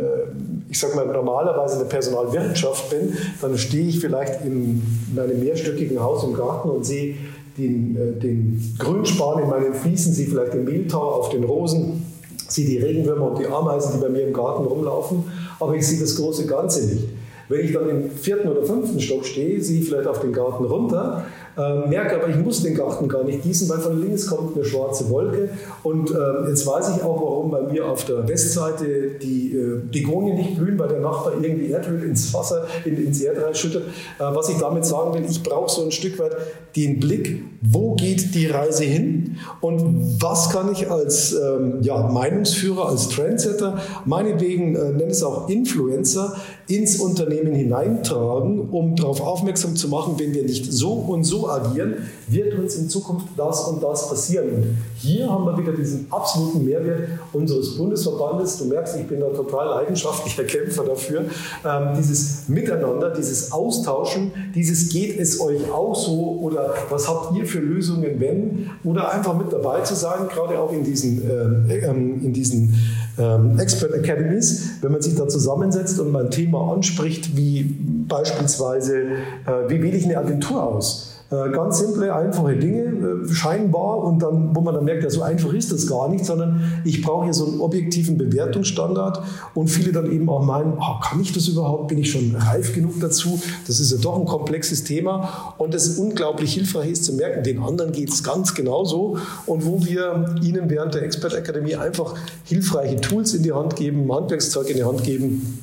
ich 0.69 0.79
sag 0.79 0.95
mal, 0.95 1.07
normalerweise 1.07 1.75
in 1.75 1.79
der 1.81 1.87
Personalwirtschaft 1.87 2.91
bin, 2.91 3.17
dann 3.41 3.57
stehe 3.59 3.89
ich 3.89 4.01
vielleicht 4.01 4.45
in, 4.45 4.83
in 5.13 5.19
einem 5.19 5.41
mehrstöckigen 5.41 6.01
Haus 6.01 6.25
im 6.25 6.35
Garten 6.35 6.69
und 6.69 6.85
sehe 6.85 7.15
den, 7.57 7.97
äh, 7.97 8.21
den 8.21 8.75
Grünspan 8.79 9.43
in 9.43 9.49
meinen 9.49 9.75
Fliesen, 9.75 10.13
sehe 10.13 10.27
vielleicht 10.27 10.55
den 10.55 10.65
Mehltau 10.65 11.01
auf 11.01 11.31
den 11.31 11.45
Rosen, 11.45 12.05
sehe 12.49 12.67
die 12.67 12.79
Regenwürmer 12.79 13.31
und 13.31 13.39
die 13.39 13.47
Ameisen, 13.47 13.93
die 13.95 14.01
bei 14.01 14.09
mir 14.09 14.27
im 14.27 14.33
Garten 14.33 14.65
rumlaufen, 14.65 15.25
aber 15.61 15.75
ich 15.75 15.87
sehe 15.87 16.01
das 16.01 16.17
große 16.17 16.47
Ganze 16.47 16.87
nicht. 16.87 17.05
Wenn 17.49 17.65
ich 17.65 17.73
dann 17.73 17.89
im 17.89 18.11
vierten 18.11 18.49
oder 18.49 18.63
fünften 18.63 18.99
Stock 19.01 19.25
stehe, 19.25 19.63
sehe 19.63 19.81
ich 19.81 19.89
vielleicht 19.89 20.09
auf 20.09 20.21
den 20.21 20.33
Garten 20.33 20.65
runter 20.65 21.27
äh, 21.57 21.89
merke 21.89 22.17
aber, 22.17 22.29
ich 22.29 22.37
muss 22.37 22.63
den 22.63 22.75
Garten 22.75 23.09
gar 23.09 23.25
nicht 23.25 23.43
gießen, 23.43 23.69
weil 23.69 23.79
von 23.79 24.01
links 24.01 24.27
kommt 24.27 24.57
eine 24.57 24.65
schwarze 24.65 25.09
Wolke. 25.11 25.51
Und 25.83 26.11
äh, 26.11 26.49
jetzt 26.49 26.67
weiß 26.67 26.97
ich 26.97 27.03
auch, 27.03 27.21
warum 27.21 27.51
bei 27.51 27.63
mir 27.63 27.89
auf 27.89 28.05
der 28.05 28.27
Westseite 28.29 29.19
die 29.23 29.55
äh, 29.55 30.35
nicht 30.35 30.57
blühen, 30.59 30.79
weil 30.79 30.89
der 30.89 31.01
Nachbar 31.01 31.35
irgendwie 31.41 31.71
Erdöl 31.71 32.03
ins 32.05 32.33
Wasser, 32.35 32.67
in, 32.85 33.07
ins 33.07 33.21
Erdreich 33.21 33.57
schüttet. 33.57 33.85
Äh, 34.19 34.23
was 34.35 34.49
ich 34.49 34.57
damit 34.57 34.85
sagen 34.85 35.15
will, 35.15 35.25
ich 35.29 35.43
brauche 35.43 35.71
so 35.71 35.85
ein 35.85 35.91
Stück 35.91 36.19
weit 36.19 36.33
den 36.77 36.99
Blick, 36.99 37.43
wo 37.63 37.95
geht 37.95 38.35
die 38.35 38.47
Reise 38.47 38.85
hin 38.85 39.37
und 39.61 40.21
was 40.21 40.51
kann 40.51 40.73
ich 40.73 40.91
als 40.91 41.33
ähm, 41.33 41.79
ja, 41.83 42.09
Meinungsführer, 42.09 42.89
als 42.89 43.09
Trendsetter, 43.09 43.79
meinetwegen 44.05 44.75
äh, 44.75 44.91
nenne 44.91 45.11
es 45.11 45.23
auch 45.23 45.49
Influencer, 45.49 46.35
ins 46.67 47.01
Unternehmen 47.01 47.55
hineintragen, 47.55 48.71
um 48.71 48.97
darauf 48.97 49.21
aufmerksam 49.21 49.77
zu 49.77 49.89
machen, 49.89 50.15
wenn 50.19 50.35
wir 50.35 50.43
nicht 50.43 50.73
so 50.73 50.93
und 50.93 51.25
so 51.25 51.44
agieren, 51.49 51.95
wird 52.29 52.59
uns 52.59 52.77
in 52.77 52.89
Zukunft 52.89 53.29
das 53.37 53.61
und 53.65 53.83
das 53.83 54.09
passieren. 54.09 54.49
Und 54.51 54.77
hier 54.97 55.31
haben 55.31 55.45
wir 55.45 55.59
wieder 55.59 55.73
diesen 55.73 56.07
absoluten 56.11 56.65
Mehrwert 56.65 57.09
unseres 57.33 57.77
Bundesverbandes. 57.77 58.59
Du 58.59 58.67
merkst, 58.67 58.97
ich 58.97 59.07
bin 59.07 59.21
da 59.21 59.27
total 59.29 59.69
leidenschaftlicher 59.81 60.45
Kämpfer 60.45 60.85
dafür. 60.85 61.25
Ähm, 61.65 61.89
dieses 61.97 62.49
Miteinander, 62.49 63.11
dieses 63.11 63.53
Austauschen, 63.53 64.33
dieses 64.55 64.89
geht 64.89 65.19
es 65.19 65.41
euch 65.41 65.71
auch 65.71 65.95
so 65.95 66.39
oder 66.41 66.75
was 66.91 67.09
habt 67.09 67.37
ihr 67.37 67.47
für 67.47 67.61
Lösungen, 67.61 68.21
wenn? 68.21 68.71
Oder 68.85 69.13
einfach 69.13 69.37
mit 69.37 69.53
dabei 69.53 69.81
zu 69.81 69.95
sein, 69.95 70.29
gerade 70.29 70.59
auch 70.59 70.73
in 70.73 70.85
diesen, 70.85 71.23
äh, 71.69 71.79
ähm, 71.79 72.25
in 72.25 72.33
diesen 72.33 72.75
ähm, 73.19 73.59
Expert 73.59 73.95
Academies, 73.95 74.79
wenn 74.81 74.93
man 74.93 75.03
sich 75.03 75.15
da 75.15 75.29
zusammensetzt 75.29 75.99
und 76.01 76.11
mal 76.11 76.25
ein 76.25 76.31
Thema 76.31 76.73
anspricht, 76.73 77.37
wie 77.37 77.63
beispielsweise, 78.09 78.99
äh, 79.47 79.69
wie 79.69 79.83
wähle 79.83 79.97
ich 79.97 80.05
eine 80.05 80.19
Agentur 80.19 80.63
aus? 80.63 81.14
Äh, 81.31 81.51
ganz 81.53 81.79
simple, 81.79 82.15
einfache 82.15 82.55
Dinge, 82.57 82.83
äh, 82.83 83.33
scheinbar, 83.33 84.05
und 84.05 84.21
dann, 84.21 84.55
wo 84.55 84.61
man 84.61 84.75
dann 84.75 84.85
merkt, 84.85 85.03
ja, 85.03 85.11
so 85.11 85.23
einfach 85.23 85.53
ist 85.55 85.73
das 85.73 85.87
gar 85.87 86.09
nicht, 86.09 86.27
sondern 86.27 86.83
ich 86.85 87.01
brauche 87.03 87.25
hier 87.25 87.35
so 87.35 87.47
einen 87.47 87.61
objektiven 87.61 88.19
Bewertungsstandard. 88.19 89.23
Und 89.55 89.69
viele 89.69 89.93
dann 89.93 90.13
eben 90.13 90.29
auch 90.29 90.45
meinen, 90.45 90.75
oh, 90.79 91.01
kann 91.03 91.21
ich 91.23 91.33
das 91.33 91.49
überhaupt, 91.49 91.89
bin 91.89 91.99
ich 91.99 92.11
schon 92.11 92.37
reif 92.37 92.75
genug 92.75 93.01
dazu? 93.01 93.41
Das 93.67 93.81
ist 93.81 93.91
ja 93.91 93.99
doch 93.99 94.19
ein 94.19 94.27
komplexes 94.27 94.85
Thema. 94.85 95.55
Und 95.57 95.73
das 95.73 95.97
unglaublich 95.99 96.53
hilfreich 96.53 96.91
ist 96.91 97.05
zu 97.05 97.15
merken, 97.15 97.43
den 97.43 97.63
anderen 97.63 97.93
geht 97.93 98.11
es 98.11 98.23
ganz 98.23 98.55
genauso. 98.55 99.17
Und 99.47 99.65
wo 99.65 99.83
wir 99.85 100.37
ihnen 100.43 100.69
während 100.69 100.95
der 100.95 101.03
Expert 101.03 101.35
Akademie 101.35 101.77
einfach 101.77 102.15
hilfreiche 102.45 103.01
Tools 103.01 103.33
in 103.35 103.43
die 103.43 103.53
Hand 103.53 103.77
geben, 103.77 104.13
Handwerkszeug 104.13 104.69
in 104.69 104.77
die 104.77 104.85
Hand 104.85 105.03
geben, 105.03 105.59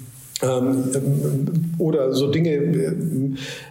oder 1.78 2.14
so 2.14 2.32
Dinge 2.32 2.50
äh, 2.50 2.94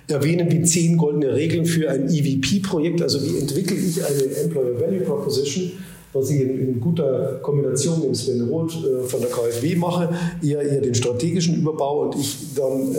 erwähnen 0.09 0.51
wie 0.51 0.63
zehn 0.63 0.97
goldene 0.97 1.35
Regeln 1.35 1.67
für 1.67 1.91
ein 1.91 2.09
EVP-Projekt. 2.09 3.03
Also 3.03 3.23
wie 3.23 3.39
entwickle 3.39 3.77
ich 3.77 4.05
eine 4.05 4.23
Employer 4.45 4.81
Value 4.81 5.01
Proposition, 5.01 5.73
was 6.13 6.31
ich 6.31 6.41
in, 6.41 6.61
in 6.61 6.81
guter 6.81 7.39
Kombination 7.43 8.01
mit 8.01 8.17
Sven 8.17 8.49
Roth 8.49 8.77
äh, 8.85 9.07
von 9.07 9.21
der 9.21 9.31
KfW 9.31 9.77
mache, 9.77 10.11
eher, 10.43 10.63
eher 10.63 10.81
den 10.81 10.95
strategischen 10.95 11.57
Überbau 11.57 12.03
und 12.07 12.17
ich 12.17 12.55
dann 12.55 12.95
äh, 12.95 12.99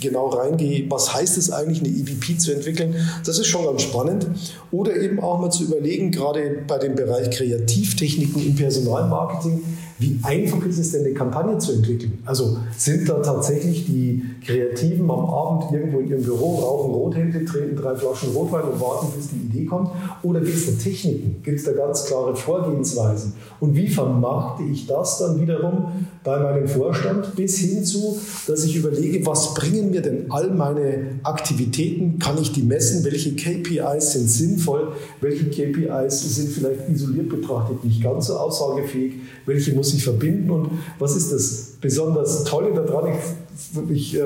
genau 0.00 0.28
reingehe, 0.28 0.84
was 0.88 1.14
heißt 1.14 1.38
es 1.38 1.50
eigentlich, 1.50 1.80
eine 1.80 1.88
EVP 1.88 2.38
zu 2.38 2.52
entwickeln. 2.52 2.94
Das 3.24 3.38
ist 3.38 3.46
schon 3.46 3.64
ganz 3.64 3.82
spannend. 3.82 4.26
Oder 4.70 4.96
eben 4.96 5.20
auch 5.20 5.40
mal 5.40 5.50
zu 5.50 5.64
überlegen, 5.64 6.10
gerade 6.10 6.58
bei 6.66 6.78
dem 6.78 6.94
Bereich 6.94 7.30
Kreativtechniken 7.30 8.44
im 8.44 8.56
Personalmarketing, 8.56 9.62
wie 10.02 10.18
einfach 10.24 10.66
ist 10.66 10.78
es 10.78 10.90
denn, 10.90 11.04
eine 11.04 11.14
Kampagne 11.14 11.56
zu 11.58 11.74
entwickeln? 11.74 12.18
Also 12.24 12.58
sind 12.76 13.08
da 13.08 13.20
tatsächlich 13.20 13.86
die 13.86 14.22
Kreativen 14.44 15.08
am 15.08 15.24
Abend 15.26 15.72
irgendwo 15.72 16.00
in 16.00 16.08
ihrem 16.08 16.22
Büro, 16.22 16.56
rauchen 16.56 16.92
Rothände, 16.92 17.44
treten 17.44 17.76
drei 17.76 17.94
Flaschen 17.94 18.30
Rotwein 18.30 18.64
und 18.64 18.80
warten, 18.80 19.06
bis 19.16 19.28
die 19.28 19.36
Idee 19.36 19.64
kommt? 19.64 19.90
Oder 20.24 20.40
gibt 20.40 20.56
es 20.56 20.66
da 20.66 20.82
Techniken? 20.82 21.36
Gibt 21.44 21.58
es 21.60 21.64
da 21.64 21.72
ganz 21.72 22.06
klare 22.06 22.34
Vorgehensweisen? 22.34 23.34
Und 23.60 23.76
wie 23.76 23.86
vermarkte 23.86 24.64
ich 24.64 24.88
das 24.88 25.18
dann 25.18 25.40
wiederum 25.40 26.06
bei 26.24 26.38
meinem 26.40 26.66
Vorstand 26.66 27.36
bis 27.36 27.58
hin 27.58 27.84
zu, 27.84 28.18
dass 28.48 28.64
ich 28.64 28.74
überlege, 28.74 29.24
was 29.24 29.54
bringen 29.54 29.90
mir 29.90 30.02
denn 30.02 30.26
all 30.30 30.50
meine 30.50 31.20
Aktivitäten? 31.22 32.18
Kann 32.18 32.38
ich 32.38 32.50
die 32.50 32.62
messen? 32.62 33.04
Welche 33.04 33.36
KPIs 33.36 34.14
sind 34.14 34.28
sinnvoll? 34.28 34.94
Welche 35.20 35.44
KPIs 35.44 36.34
sind 36.34 36.48
vielleicht 36.48 36.88
isoliert 36.88 37.28
betrachtet 37.28 37.84
nicht 37.84 38.02
ganz 38.02 38.26
so 38.26 38.36
aussagefähig? 38.36 39.14
Welche 39.46 39.74
muss 39.74 39.91
ich 39.92 40.04
verbinden? 40.04 40.50
Und 40.50 40.70
was 40.98 41.16
ist 41.16 41.32
das 41.32 41.74
besonders 41.80 42.44
Tolle 42.44 42.72
daran? 42.74 43.12
Ich 43.12 43.41
ich 43.90 44.14
äh, 44.14 44.20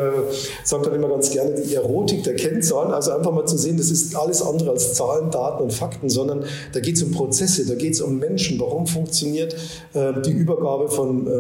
sage 0.65 0.85
dann 0.85 0.95
immer 0.95 1.09
ganz 1.09 1.31
gerne 1.31 1.61
die 1.61 1.75
Erotik 1.75 2.25
der 2.25 2.37
Kennzahlen, 2.37 2.93
also 2.93 3.13
einfach 3.13 3.33
mal 3.33 3.47
zu 3.47 3.57
sehen, 3.57 3.77
das 3.77 3.91
ist 3.91 4.15
alles 4.15 4.43
andere 4.43 4.71
als 4.71 4.95
Zahlen, 4.95 5.31
Daten 5.31 5.63
und 5.63 5.73
Fakten, 5.73 6.09
sondern 6.09 6.45
da 6.73 6.81
geht 6.81 6.97
es 6.97 7.03
um 7.03 7.11
Prozesse, 7.11 7.67
da 7.67 7.75
geht 7.75 7.95
es 7.95 8.01
um 8.01 8.19
Menschen. 8.19 8.59
Warum 8.61 8.87
funktioniert 8.87 9.55
äh, 9.95 10.21
die 10.25 10.33
Übergabe 10.33 10.89
von 10.89 11.27
äh, 11.27 11.31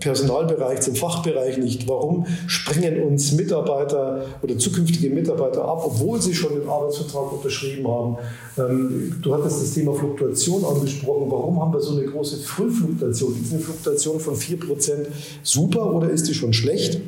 Personalbereich 0.00 0.80
zum 0.80 0.94
Fachbereich 0.94 1.58
nicht? 1.58 1.88
Warum 1.88 2.26
springen 2.46 3.02
uns 3.02 3.32
Mitarbeiter 3.32 4.24
oder 4.42 4.58
zukünftige 4.58 5.10
Mitarbeiter 5.10 5.64
ab, 5.64 5.82
obwohl 5.84 6.20
sie 6.20 6.34
schon 6.34 6.54
den 6.54 6.68
Arbeitsvertrag 6.68 7.32
unterschrieben 7.32 7.86
haben? 7.88 8.16
Ähm, 8.58 9.16
du 9.22 9.34
hattest 9.34 9.62
das 9.62 9.72
Thema 9.72 9.94
Fluktuation 9.94 10.64
angesprochen. 10.64 11.30
Warum 11.30 11.60
haben 11.60 11.72
wir 11.72 11.80
so 11.80 11.96
eine 11.96 12.06
große 12.06 12.38
Frühfluktuation? 12.38 13.40
Ist 13.42 13.52
eine 13.52 13.62
Fluktuation 13.62 14.20
von 14.20 14.34
4% 14.34 15.06
super 15.42 15.94
oder 15.94 16.10
ist 16.10 16.28
die 16.28 16.34
schon 16.34 16.52
schlecht? 16.52 17.00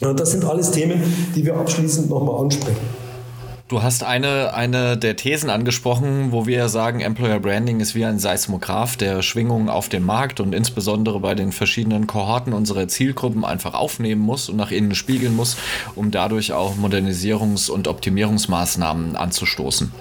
Das 0.00 0.32
sind 0.32 0.44
alles 0.44 0.70
Themen, 0.70 1.02
die 1.34 1.44
wir 1.44 1.56
abschließend 1.56 2.10
nochmal 2.10 2.42
ansprechen. 2.42 3.04
Du 3.68 3.82
hast 3.82 4.04
eine, 4.04 4.52
eine 4.52 4.98
der 4.98 5.16
Thesen 5.16 5.48
angesprochen, 5.48 6.32
wo 6.32 6.46
wir 6.46 6.68
sagen, 6.68 7.00
Employer 7.00 7.40
Branding 7.40 7.80
ist 7.80 7.94
wie 7.94 8.04
ein 8.04 8.18
Seismograph, 8.18 8.96
der 8.96 9.22
Schwingungen 9.22 9.70
auf 9.70 9.88
dem 9.88 10.04
Markt 10.04 10.38
und 10.40 10.54
insbesondere 10.54 11.18
bei 11.20 11.34
den 11.34 11.50
verschiedenen 11.50 12.06
Kohorten 12.06 12.52
unserer 12.52 12.88
Zielgruppen 12.88 13.44
einfach 13.44 13.72
aufnehmen 13.72 14.20
muss 14.20 14.50
und 14.50 14.56
nach 14.56 14.70
innen 14.70 14.94
spiegeln 14.94 15.34
muss, 15.34 15.56
um 15.94 16.10
dadurch 16.10 16.52
auch 16.52 16.76
Modernisierungs- 16.76 17.70
und 17.70 17.88
Optimierungsmaßnahmen 17.88 19.16
anzustoßen 19.16 19.92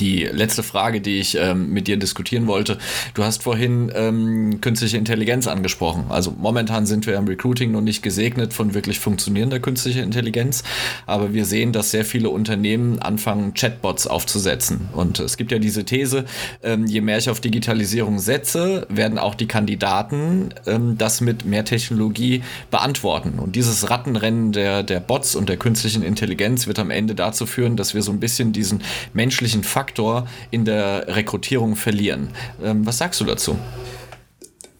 die 0.00 0.24
letzte 0.24 0.62
Frage, 0.62 1.00
die 1.00 1.18
ich 1.18 1.36
ähm, 1.36 1.72
mit 1.72 1.88
dir 1.88 1.96
diskutieren 1.96 2.46
wollte. 2.46 2.78
Du 3.14 3.24
hast 3.24 3.42
vorhin 3.42 3.90
ähm, 3.94 4.60
künstliche 4.60 4.96
Intelligenz 4.96 5.46
angesprochen. 5.46 6.06
Also 6.08 6.34
momentan 6.36 6.86
sind 6.86 7.06
wir 7.06 7.16
im 7.16 7.26
Recruiting 7.26 7.72
noch 7.72 7.80
nicht 7.80 8.02
gesegnet 8.02 8.52
von 8.52 8.74
wirklich 8.74 8.98
funktionierender 9.00 9.60
künstlicher 9.60 10.02
Intelligenz, 10.02 10.62
aber 11.06 11.34
wir 11.34 11.44
sehen, 11.44 11.72
dass 11.72 11.90
sehr 11.90 12.04
viele 12.04 12.30
Unternehmen 12.30 12.98
anfangen, 13.00 13.54
Chatbots 13.54 14.06
aufzusetzen. 14.06 14.88
Und 14.92 15.20
es 15.20 15.36
gibt 15.36 15.52
ja 15.52 15.58
diese 15.58 15.84
These, 15.84 16.24
ähm, 16.62 16.86
je 16.86 17.00
mehr 17.00 17.18
ich 17.18 17.30
auf 17.30 17.40
Digitalisierung 17.40 18.18
setze, 18.18 18.86
werden 18.88 19.18
auch 19.18 19.34
die 19.34 19.46
Kandidaten 19.46 20.50
ähm, 20.66 20.96
das 20.98 21.20
mit 21.20 21.44
mehr 21.44 21.64
Technologie 21.64 22.42
beantworten. 22.70 23.38
Und 23.38 23.56
dieses 23.56 23.90
Rattenrennen 23.90 24.52
der, 24.52 24.82
der 24.82 25.00
Bots 25.00 25.34
und 25.34 25.48
der 25.48 25.56
künstlichen 25.56 26.02
Intelligenz 26.02 26.66
wird 26.66 26.78
am 26.78 26.90
Ende 26.90 27.14
dazu 27.14 27.46
führen, 27.46 27.76
dass 27.76 27.94
wir 27.94 28.02
so 28.02 28.12
ein 28.12 28.20
bisschen 28.20 28.52
diesen 28.52 28.82
menschlichen 29.12 29.64
Faktor 29.64 29.87
Faktor 29.88 30.26
in 30.50 30.64
der 30.64 31.04
Rekrutierung 31.08 31.76
verlieren. 31.76 32.28
Ähm, 32.62 32.86
was 32.86 32.98
sagst 32.98 33.20
du 33.20 33.24
dazu? 33.24 33.56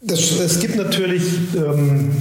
Das, 0.03 0.39
es 0.39 0.61
gibt 0.61 0.77
natürlich 0.77 1.23
ähm, 1.57 2.13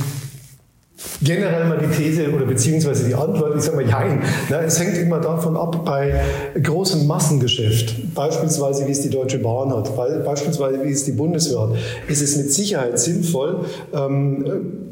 generell 1.21 1.67
mal 1.67 1.77
die 1.77 1.95
These 1.95 2.31
oder 2.31 2.45
beziehungsweise 2.45 3.07
die 3.07 3.13
Antwort, 3.13 3.55
ich 3.55 3.63
sage 3.63 3.77
mal 3.77 3.87
Jein. 3.87 4.23
Na, 4.49 4.61
es 4.61 4.79
hängt 4.79 4.97
immer 4.97 5.19
davon 5.19 5.57
ab, 5.57 5.85
bei 5.85 6.23
großem 6.61 7.05
Massengeschäft, 7.05 8.15
beispielsweise 8.15 8.87
wie 8.87 8.91
es 8.91 9.01
die 9.01 9.09
Deutsche 9.09 9.39
Bahn 9.39 9.71
hat, 9.75 9.95
beispielsweise 9.95 10.83
wie 10.83 10.91
es 10.91 11.03
die 11.03 11.11
Bundeswehr 11.11 11.59
hat, 11.59 11.75
ist 12.07 12.21
es 12.21 12.37
mit 12.37 12.51
Sicherheit 12.51 12.99
sinnvoll, 12.99 13.65
ähm, 13.93 14.86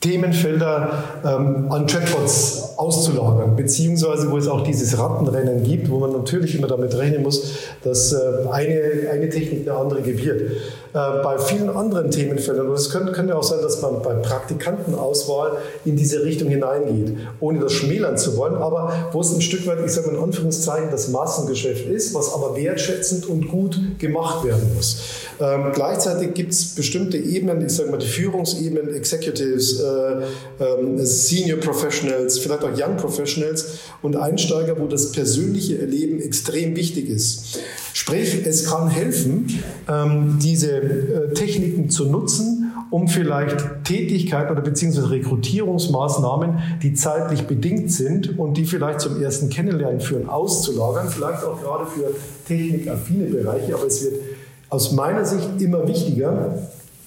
Themenfelder 0.00 0.90
ähm, 1.24 1.72
an 1.72 1.86
Chatbots 1.86 2.74
auszulagern, 2.76 3.56
beziehungsweise 3.56 4.30
wo 4.30 4.36
es 4.36 4.46
auch 4.46 4.62
dieses 4.62 4.96
Rattenrennen 4.96 5.64
gibt, 5.64 5.90
wo 5.90 5.98
man 5.98 6.12
natürlich 6.12 6.56
immer 6.56 6.68
damit 6.68 6.96
rechnen 6.96 7.22
muss, 7.24 7.54
dass 7.82 8.12
äh, 8.12 8.16
eine, 8.52 9.10
eine 9.12 9.28
Technik 9.28 9.68
eine 9.68 9.76
andere 9.76 10.02
gebiert. 10.02 10.40
Äh, 10.94 11.22
bei 11.22 11.38
vielen 11.38 11.68
anderen 11.68 12.10
Themenfeldern, 12.10 12.68
und 12.68 12.74
es 12.74 12.90
könnte, 12.90 13.12
könnte 13.12 13.36
auch 13.36 13.42
sein, 13.42 13.60
dass 13.60 13.82
man 13.82 14.02
bei 14.02 14.14
Praktikantenauswahl 14.14 15.58
in 15.84 15.96
diese 15.96 16.24
Richtung 16.24 16.48
hineingeht, 16.48 17.16
ohne 17.40 17.60
das 17.60 17.72
schmälern 17.72 18.16
zu 18.16 18.36
wollen, 18.36 18.54
aber 18.54 19.10
wo 19.12 19.20
es 19.20 19.32
ein 19.34 19.42
Stück 19.42 19.66
weit, 19.66 19.78
ich 19.84 19.92
sage 19.92 20.08
mal 20.08 20.16
in 20.16 20.22
Anführungszeichen, 20.22 20.90
das 20.90 21.08
Massengeschäft 21.08 21.86
ist, 21.86 22.14
was 22.14 22.32
aber 22.32 22.56
wertschätzend 22.56 23.26
und 23.28 23.48
gut 23.48 23.78
gemacht 23.98 24.44
werden 24.44 24.70
muss. 24.74 25.00
Ähm, 25.40 25.72
gleichzeitig 25.74 26.34
gibt 26.34 26.52
es 26.52 26.74
bestimmte 26.74 27.18
Ebenen, 27.18 27.64
ich 27.66 27.72
sage 27.72 27.90
mal 27.90 27.98
die 27.98 28.06
Führungsebenen, 28.06 28.94
Executives, 28.94 29.80
äh, 29.80 30.64
äh, 30.64 31.04
Senior 31.04 31.58
Professionals, 31.58 32.38
vielleicht 32.38 32.64
auch 32.64 32.72
Young 32.72 32.96
Professionals 32.96 33.78
und 34.02 34.16
Einsteiger, 34.16 34.78
wo 34.78 34.86
das 34.86 35.12
persönliche 35.12 35.78
Erleben 35.78 36.20
extrem 36.20 36.74
wichtig 36.76 37.08
ist. 37.08 37.58
Sprich, 37.98 38.46
es 38.46 38.64
kann 38.64 38.88
helfen, 38.88 39.60
ähm, 39.88 40.38
diese 40.40 40.70
äh, 40.70 41.34
Techniken 41.34 41.90
zu 41.90 42.04
nutzen, 42.04 42.72
um 42.90 43.08
vielleicht 43.08 43.56
Tätigkeiten 43.82 44.52
oder 44.52 44.60
beziehungsweise 44.60 45.10
Rekrutierungsmaßnahmen, 45.10 46.78
die 46.80 46.94
zeitlich 46.94 47.48
bedingt 47.48 47.90
sind 47.90 48.38
und 48.38 48.56
die 48.56 48.66
vielleicht 48.66 49.00
zum 49.00 49.20
ersten 49.20 49.50
Kennenlernen 49.50 50.00
führen, 50.00 50.28
auszulagern, 50.28 51.08
vielleicht 51.08 51.42
auch 51.42 51.60
gerade 51.60 51.86
für 51.86 52.14
technikaffine 52.46 53.24
Bereiche, 53.24 53.74
aber 53.74 53.86
es 53.86 54.04
wird 54.04 54.14
aus 54.70 54.92
meiner 54.92 55.24
Sicht 55.24 55.60
immer 55.60 55.88
wichtiger. 55.88 56.54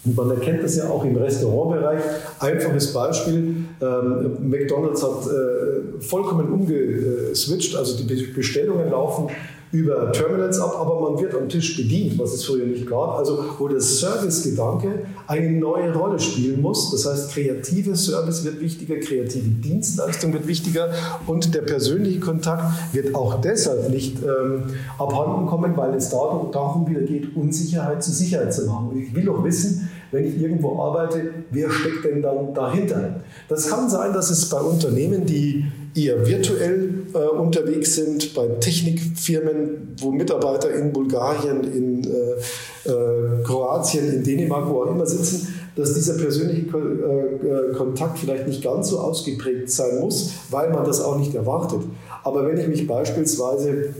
Und 0.04 0.17
man 0.17 0.30
erkennt 0.32 0.62
das 0.62 0.75
ja 0.75 0.89
auch 0.89 1.06
im 1.06 1.15
Restaurantbereich. 1.15 2.01
Einfaches 2.39 2.91
Beispiel, 2.91 3.61
ähm, 3.81 4.49
McDonald's 4.49 5.03
hat 5.03 5.27
äh, 5.27 6.01
vollkommen 6.01 6.51
umgeswitcht, 6.51 7.75
also 7.75 7.97
die 7.97 8.03
Bestellungen 8.03 8.89
laufen 8.91 9.29
über 9.71 10.11
Terminals 10.11 10.59
ab, 10.59 10.75
aber 10.77 11.11
man 11.11 11.21
wird 11.21 11.33
am 11.33 11.47
Tisch 11.47 11.77
bedient, 11.77 12.19
was 12.19 12.33
es 12.33 12.43
früher 12.43 12.65
nicht 12.65 12.89
gab. 12.89 13.17
Also 13.17 13.43
wo 13.57 13.67
der 13.69 13.79
Service-Gedanke 13.79 15.05
eine 15.27 15.51
neue 15.51 15.93
Rolle 15.93 16.19
spielen 16.19 16.61
muss. 16.61 16.91
Das 16.91 17.05
heißt, 17.05 17.31
kreative 17.31 17.95
Service 17.95 18.43
wird 18.43 18.59
wichtiger, 18.59 18.97
kreative 18.97 19.47
Dienstleistung 19.47 20.33
wird 20.33 20.45
wichtiger 20.47 20.89
und 21.25 21.55
der 21.55 21.61
persönliche 21.61 22.19
Kontakt 22.19 22.93
wird 22.93 23.15
auch 23.15 23.39
deshalb 23.39 23.89
nicht 23.89 24.17
ähm, 24.21 24.63
abhanden 24.99 25.47
kommen, 25.47 25.77
weil 25.77 25.95
es 25.95 26.09
darum, 26.09 26.51
darum 26.51 26.89
wieder 26.89 27.01
geht, 27.01 27.35
Unsicherheit 27.35 28.03
zu 28.03 28.11
Sicherheit 28.11 28.53
zu 28.53 28.65
machen. 28.65 28.89
Und 28.89 28.97
ich 29.01 29.15
will 29.15 29.29
auch 29.29 29.43
wissen, 29.43 29.89
wenn 30.12 30.28
ich 30.28 30.41
irgendwo 30.41 30.82
arbeite, 30.82 31.34
wer 31.52 31.69
steckt 31.69 32.06
denn 32.06 32.21
dann 32.21 32.54
dahinter? 32.54 33.21
Das 33.47 33.67
kann 33.69 33.89
sein, 33.89 34.13
dass 34.13 34.30
es 34.30 34.50
bei 34.50 34.60
Unternehmen, 34.60 35.26
die 35.26 35.65
eher 35.95 36.26
virtuell 36.26 36.89
äh, 37.13 37.17
unterwegs 37.17 37.95
sind, 37.95 38.34
bei 38.34 38.47
Technikfirmen, 38.60 39.95
wo 40.00 40.12
Mitarbeiter 40.12 40.74
in 40.74 40.91
Bulgarien, 40.93 41.63
in 41.63 42.04
äh, 42.04 42.89
äh, 42.89 43.43
Kroatien, 43.43 44.12
in 44.12 44.24
Dänemark, 44.24 44.69
wo 44.69 44.84
auch 44.84 44.91
immer 44.91 45.06
sitzen, 45.06 45.47
dass 45.76 45.93
dieser 45.93 46.15
persönliche 46.15 46.65
äh, 46.78 47.71
äh, 47.71 47.74
Kontakt 47.74 48.19
vielleicht 48.19 48.47
nicht 48.47 48.63
ganz 48.63 48.89
so 48.89 49.00
ausgeprägt 49.00 49.69
sein 49.69 50.00
muss, 50.00 50.34
weil 50.50 50.69
man 50.71 50.84
das 50.84 51.02
auch 51.02 51.17
nicht 51.17 51.34
erwartet. 51.34 51.82
Aber 52.24 52.45
wenn 52.47 52.58
ich 52.58 52.67
mich 52.67 52.88
beispielsweise 52.88 53.93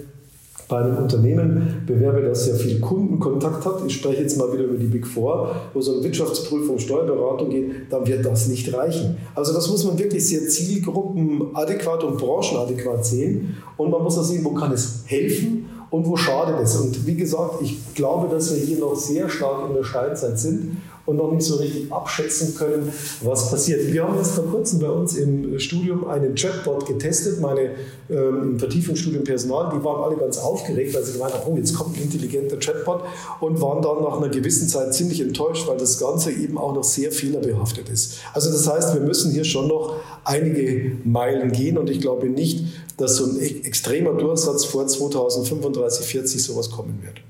bei 0.72 0.78
einem 0.78 0.98
Unternehmen 0.98 1.84
bewerbe, 1.86 2.22
das 2.22 2.46
sehr 2.46 2.56
viel 2.56 2.80
Kundenkontakt 2.80 3.66
hat, 3.66 3.82
ich 3.86 3.94
spreche 3.94 4.22
jetzt 4.22 4.38
mal 4.38 4.52
wieder 4.54 4.64
über 4.64 4.78
die 4.78 4.88
Big 4.88 5.06
Four, 5.06 5.54
wo 5.74 5.80
es 5.80 5.90
um 5.90 6.02
Wirtschaftsprüfung, 6.02 6.80
Steuerberatung 6.80 7.50
geht, 7.50 7.92
dann 7.92 8.08
wird 8.08 8.26
das 8.26 8.48
nicht 8.48 8.74
reichen. 8.74 9.18
Also 9.36 9.54
das 9.54 9.70
muss 9.70 9.84
man 9.84 10.00
wirklich 10.00 10.26
sehr 10.26 10.48
zielgruppenadäquat 10.48 12.06
und 12.06 12.18
branchenadäquat 12.18 13.06
sehen 13.06 13.58
und 13.76 13.92
man 13.92 14.02
muss 14.02 14.18
auch 14.18 14.24
sehen, 14.24 14.46
wo 14.46 14.54
kann 14.54 14.72
es 14.72 15.04
helfen 15.06 15.66
und 15.90 16.08
wo 16.08 16.16
schadet 16.16 16.62
es. 16.64 16.78
Und 16.78 17.06
wie 17.06 17.16
gesagt, 17.16 17.62
ich 17.62 17.94
glaube, 17.94 18.34
dass 18.34 18.56
wir 18.56 18.66
hier 18.66 18.80
noch 18.80 18.96
sehr 18.96 19.28
stark 19.28 19.70
in 19.70 19.76
der 19.76 19.84
Steinzeit 19.84 20.40
sind 20.40 20.78
und 21.06 21.18
noch 21.18 21.32
nicht 21.32 21.46
so 21.46 21.56
richtig 21.56 21.92
abschätzen 21.92 22.56
können, 22.56 22.92
was 23.22 23.50
passiert. 23.50 23.92
Wir 23.92 24.04
haben 24.04 24.18
jetzt 24.18 24.32
vor 24.32 24.46
kurzem 24.46 24.80
bei 24.80 24.90
uns 24.90 25.16
im 25.16 25.60
Studium 25.60 26.08
einen 26.08 26.36
Chatbot 26.36 26.86
getestet, 26.86 27.40
meine 27.40 27.72
ähm, 28.10 28.42
im 28.44 28.60
Vertiefungsstudium 28.60 29.24
Personal, 29.24 29.72
die 29.76 29.84
waren 29.84 30.04
alle 30.04 30.18
ganz 30.18 30.38
aufgeregt, 30.38 30.94
weil 30.94 31.04
sie 31.04 31.14
gemeint 31.14 31.34
haben, 31.34 31.44
oh, 31.46 31.58
jetzt 31.58 31.74
kommt 31.74 31.98
ein 31.98 32.04
intelligenter 32.04 32.58
Chatbot 32.58 33.02
und 33.40 33.62
waren 33.62 33.82
dann 33.82 34.04
nach 34.04 34.18
einer 34.18 34.30
gewissen 34.30 34.68
Zeit 34.68 34.94
ziemlich 34.94 35.22
enttäuscht, 35.22 35.68
weil 35.68 35.78
das 35.78 35.98
Ganze 36.00 36.32
eben 36.32 36.58
auch 36.58 36.74
noch 36.74 36.84
sehr 36.84 37.12
fehlerbehaftet 37.12 37.90
ist. 37.90 38.20
Also 38.34 38.52
das 38.52 38.68
heißt, 38.68 38.94
wir 38.94 39.02
müssen 39.02 39.32
hier 39.32 39.46
schon 39.46 39.68
noch 39.68 39.96
einige 40.24 40.98
Meilen 41.04 41.52
gehen 41.52 41.78
und 41.78 41.90
ich 41.90 42.02
glaube 42.02 42.30
nicht, 42.30 42.66
dass 42.98 43.16
so 43.16 43.26
ein 43.26 43.40
extremer 43.40 44.14
Durchsatz 44.14 44.66
vor 44.66 44.86
2035, 44.86 46.06
40 46.06 46.44
sowas 46.44 46.70
kommen 46.70 47.00
wird. 47.04 47.22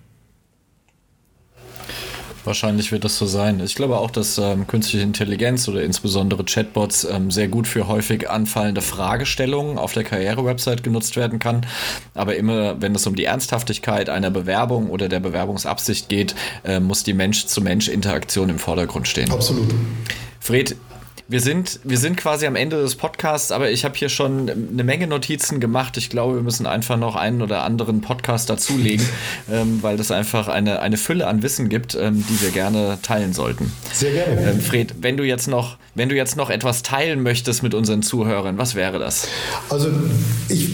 Wahrscheinlich 2.43 2.91
wird 2.91 3.03
das 3.03 3.17
so 3.17 3.25
sein. 3.25 3.59
Ich 3.59 3.75
glaube 3.75 3.97
auch, 3.97 4.09
dass 4.09 4.37
ähm, 4.37 4.65
künstliche 4.65 5.03
Intelligenz 5.03 5.67
oder 5.67 5.83
insbesondere 5.83 6.43
Chatbots 6.43 7.03
ähm, 7.03 7.29
sehr 7.29 7.47
gut 7.47 7.67
für 7.67 7.87
häufig 7.87 8.29
anfallende 8.29 8.81
Fragestellungen 8.81 9.77
auf 9.77 9.93
der 9.93 10.03
Karriere-Website 10.03 10.83
genutzt 10.83 11.15
werden 11.15 11.39
kann. 11.39 11.65
Aber 12.15 12.35
immer, 12.35 12.81
wenn 12.81 12.95
es 12.95 13.05
um 13.05 13.15
die 13.15 13.25
Ernsthaftigkeit 13.25 14.09
einer 14.09 14.31
Bewerbung 14.31 14.89
oder 14.89 15.07
der 15.07 15.19
Bewerbungsabsicht 15.19 16.09
geht, 16.09 16.33
äh, 16.63 16.79
muss 16.79 17.03
die 17.03 17.13
Mensch-zu-Mensch-Interaktion 17.13 18.49
im 18.49 18.59
Vordergrund 18.59 19.07
stehen. 19.07 19.31
Absolut. 19.31 19.73
Fred, 20.39 20.75
wir 21.27 21.39
sind, 21.39 21.79
wir 21.83 21.97
sind 21.97 22.17
quasi 22.17 22.45
am 22.45 22.55
Ende 22.55 22.81
des 22.81 22.95
Podcasts, 22.95 23.51
aber 23.51 23.71
ich 23.71 23.85
habe 23.85 23.95
hier 23.95 24.09
schon 24.09 24.49
eine 24.49 24.83
Menge 24.83 25.07
Notizen 25.07 25.59
gemacht. 25.59 25.97
Ich 25.97 26.09
glaube, 26.09 26.35
wir 26.35 26.41
müssen 26.41 26.65
einfach 26.65 26.97
noch 26.97 27.15
einen 27.15 27.41
oder 27.41 27.63
anderen 27.63 28.01
Podcast 28.01 28.49
dazulegen, 28.49 29.05
ähm, 29.51 29.79
weil 29.81 29.99
es 29.99 30.11
einfach 30.11 30.47
eine, 30.47 30.79
eine 30.81 30.97
Fülle 30.97 31.27
an 31.27 31.43
Wissen 31.43 31.69
gibt, 31.69 31.95
ähm, 31.95 32.25
die 32.27 32.41
wir 32.41 32.51
gerne 32.51 32.97
teilen 33.01 33.33
sollten. 33.33 33.71
Sehr 33.93 34.11
gerne. 34.11 34.51
Ähm, 34.51 34.59
Fred, 34.61 34.95
wenn 35.01 35.17
du 35.17 35.23
jetzt 35.23 35.47
noch, 35.47 35.77
wenn 35.95 36.09
du 36.09 36.15
jetzt 36.15 36.35
noch 36.37 36.49
etwas 36.49 36.83
teilen 36.83 37.23
möchtest 37.23 37.63
mit 37.63 37.73
unseren 37.73 38.01
Zuhörern, 38.01 38.57
was 38.57 38.75
wäre 38.75 38.99
das? 38.99 39.27
Also 39.69 39.89
ich 40.49 40.69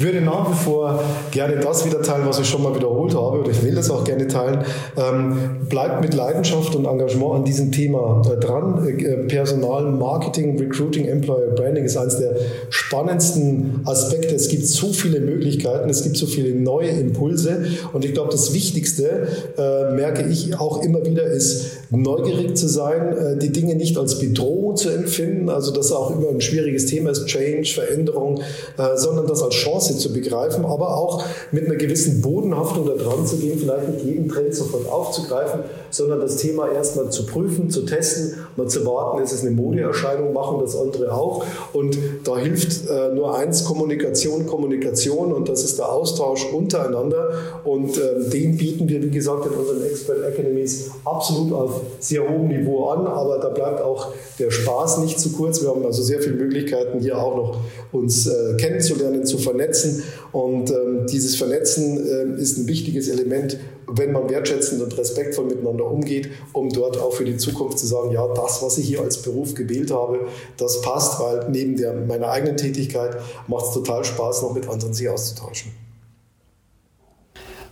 würde 0.00 0.20
nach 0.20 0.50
wie 0.50 0.54
vor 0.54 1.02
gerne 1.30 1.56
das 1.56 1.84
wieder 1.84 2.02
teilen, 2.02 2.26
was 2.26 2.38
ich 2.38 2.48
schon 2.48 2.62
mal 2.62 2.74
wiederholt 2.74 3.14
habe, 3.14 3.40
oder 3.40 3.50
ich 3.50 3.62
will 3.62 3.74
das 3.74 3.90
auch 3.90 4.04
gerne 4.04 4.26
teilen. 4.26 4.64
Ähm, 4.96 5.66
bleibt 5.68 6.00
mit 6.00 6.14
Leidenschaft 6.14 6.74
und 6.74 6.86
Engagement 6.86 7.34
an 7.34 7.44
diesem 7.44 7.72
Thema 7.72 8.22
äh, 8.24 8.38
dran. 8.38 8.86
Äh, 8.86 9.26
Personal, 9.26 9.90
Marketing, 10.00 10.58
Recruiting, 10.58 11.06
Employer 11.06 11.54
Branding 11.54 11.84
ist 11.84 11.96
eines 11.96 12.18
der 12.18 12.34
spannendsten 12.70 13.82
Aspekte. 13.84 14.34
Es 14.34 14.48
gibt 14.48 14.66
so 14.66 14.92
viele 14.92 15.20
Möglichkeiten, 15.20 15.88
es 15.88 16.02
gibt 16.02 16.16
so 16.16 16.26
viele 16.26 16.58
neue 16.58 16.88
Impulse 16.88 17.64
und 17.92 18.04
ich 18.04 18.14
glaube, 18.14 18.30
das 18.32 18.52
Wichtigste, 18.52 19.28
äh, 19.56 19.94
merke 19.94 20.26
ich 20.28 20.58
auch 20.58 20.82
immer 20.82 21.04
wieder, 21.04 21.24
ist 21.24 21.79
neugierig 21.90 22.56
zu 22.56 22.68
sein, 22.68 23.16
äh, 23.16 23.36
die 23.36 23.50
Dinge 23.50 23.74
nicht 23.74 23.98
als 23.98 24.18
Bedrohung 24.18 24.76
zu 24.76 24.90
empfinden, 24.90 25.48
also 25.48 25.72
das 25.72 25.90
auch 25.92 26.10
immer 26.10 26.28
ein 26.28 26.40
schwieriges 26.40 26.86
Thema 26.86 27.10
ist, 27.10 27.26
Change, 27.26 27.68
Veränderung, 27.74 28.40
äh, 28.78 28.96
sondern 28.96 29.26
das 29.26 29.42
als 29.42 29.54
Chance 29.54 29.98
zu 29.98 30.12
begreifen, 30.12 30.64
aber 30.64 30.96
auch 30.96 31.24
mit 31.50 31.66
einer 31.66 31.76
gewissen 31.76 32.20
Bodenhaftung 32.22 32.86
da 32.86 32.94
dran 32.94 33.26
zu 33.26 33.36
gehen, 33.36 33.58
vielleicht 33.58 33.88
nicht 33.88 34.04
jeden 34.04 34.28
Trend 34.28 34.54
sofort 34.54 34.88
aufzugreifen, 34.88 35.60
sondern 35.90 36.20
das 36.20 36.36
Thema 36.36 36.70
erstmal 36.70 37.10
zu 37.10 37.26
prüfen, 37.26 37.70
zu 37.70 37.82
testen, 37.82 38.34
mal 38.56 38.68
zu 38.68 38.86
warten, 38.86 39.22
ist 39.22 39.32
es 39.32 39.42
eine 39.42 39.50
Modeerscheinung, 39.50 40.32
machen 40.32 40.58
das 40.60 40.76
andere 40.76 41.12
auch. 41.12 41.44
Und 41.72 41.98
da 42.24 42.38
hilft 42.38 42.88
äh, 42.88 43.12
nur 43.14 43.36
eins, 43.36 43.64
Kommunikation, 43.64 44.46
Kommunikation 44.46 45.32
und 45.32 45.48
das 45.48 45.64
ist 45.64 45.78
der 45.78 45.90
Austausch 45.90 46.46
untereinander. 46.52 47.30
Und 47.64 47.98
äh, 47.98 48.30
den 48.30 48.56
bieten 48.56 48.88
wir, 48.88 49.02
wie 49.02 49.10
gesagt, 49.10 49.46
in 49.46 49.52
unseren 49.52 49.82
Expert 49.84 50.24
Academies 50.24 50.90
absolut 51.04 51.52
auf 51.52 51.79
sehr 51.98 52.28
hohem 52.28 52.48
Niveau 52.48 52.88
an, 52.88 53.06
aber 53.06 53.38
da 53.38 53.48
bleibt 53.48 53.80
auch 53.80 54.12
der 54.38 54.50
Spaß 54.50 54.98
nicht 54.98 55.18
zu 55.18 55.32
kurz. 55.32 55.62
Wir 55.62 55.68
haben 55.68 55.84
also 55.84 56.02
sehr 56.02 56.20
viele 56.20 56.36
Möglichkeiten, 56.36 57.00
hier 57.00 57.18
auch 57.18 57.36
noch 57.36 57.60
uns 57.92 58.26
äh, 58.26 58.56
kennenzulernen, 58.56 59.24
zu 59.24 59.38
vernetzen. 59.38 60.02
Und 60.32 60.70
ähm, 60.70 61.06
dieses 61.10 61.36
Vernetzen 61.36 61.98
äh, 61.98 62.40
ist 62.40 62.58
ein 62.58 62.66
wichtiges 62.66 63.08
Element, 63.08 63.58
wenn 63.86 64.12
man 64.12 64.28
wertschätzend 64.30 64.82
und 64.82 64.96
respektvoll 64.96 65.46
miteinander 65.46 65.86
umgeht, 65.86 66.30
um 66.52 66.68
dort 66.68 66.98
auch 66.98 67.12
für 67.12 67.24
die 67.24 67.36
Zukunft 67.36 67.78
zu 67.78 67.86
sagen, 67.86 68.12
ja, 68.12 68.26
das, 68.34 68.62
was 68.62 68.78
ich 68.78 68.86
hier 68.86 69.00
als 69.00 69.22
Beruf 69.22 69.54
gewählt 69.54 69.90
habe, 69.90 70.20
das 70.56 70.80
passt, 70.80 71.20
weil 71.20 71.48
neben 71.50 71.76
der, 71.76 71.94
meiner 71.94 72.28
eigenen 72.28 72.56
Tätigkeit 72.56 73.16
macht 73.48 73.66
es 73.66 73.72
total 73.72 74.04
Spaß, 74.04 74.42
noch 74.42 74.54
mit 74.54 74.68
anderen 74.68 74.94
sich 74.94 75.08
auszutauschen. 75.08 75.72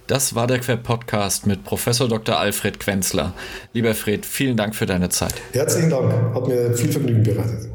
Das 0.09 0.35
war 0.35 0.47
der 0.47 0.59
Quer-Podcast 0.59 1.47
mit 1.47 1.65
Professor 1.65 2.09
Dr. 2.09 2.39
Alfred 2.39 2.81
Quenzler. 2.81 3.35
Lieber 3.75 3.95
Fred, 3.95 4.25
vielen 4.25 4.57
Dank 4.57 4.75
für 4.75 4.87
deine 4.87 5.11
Zeit. 5.11 5.35
Herzlichen 5.53 5.91
Dank, 5.91 6.11
hat 6.35 6.49
mir 6.49 6.75
viel 6.75 6.91
Vergnügen 6.91 7.23
bereitet. 7.23 7.69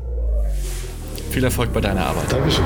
Viel 1.30 1.44
Erfolg 1.44 1.72
bei 1.72 1.82
deiner 1.82 2.08
Arbeit. 2.08 2.32
Dankeschön. 2.32 2.66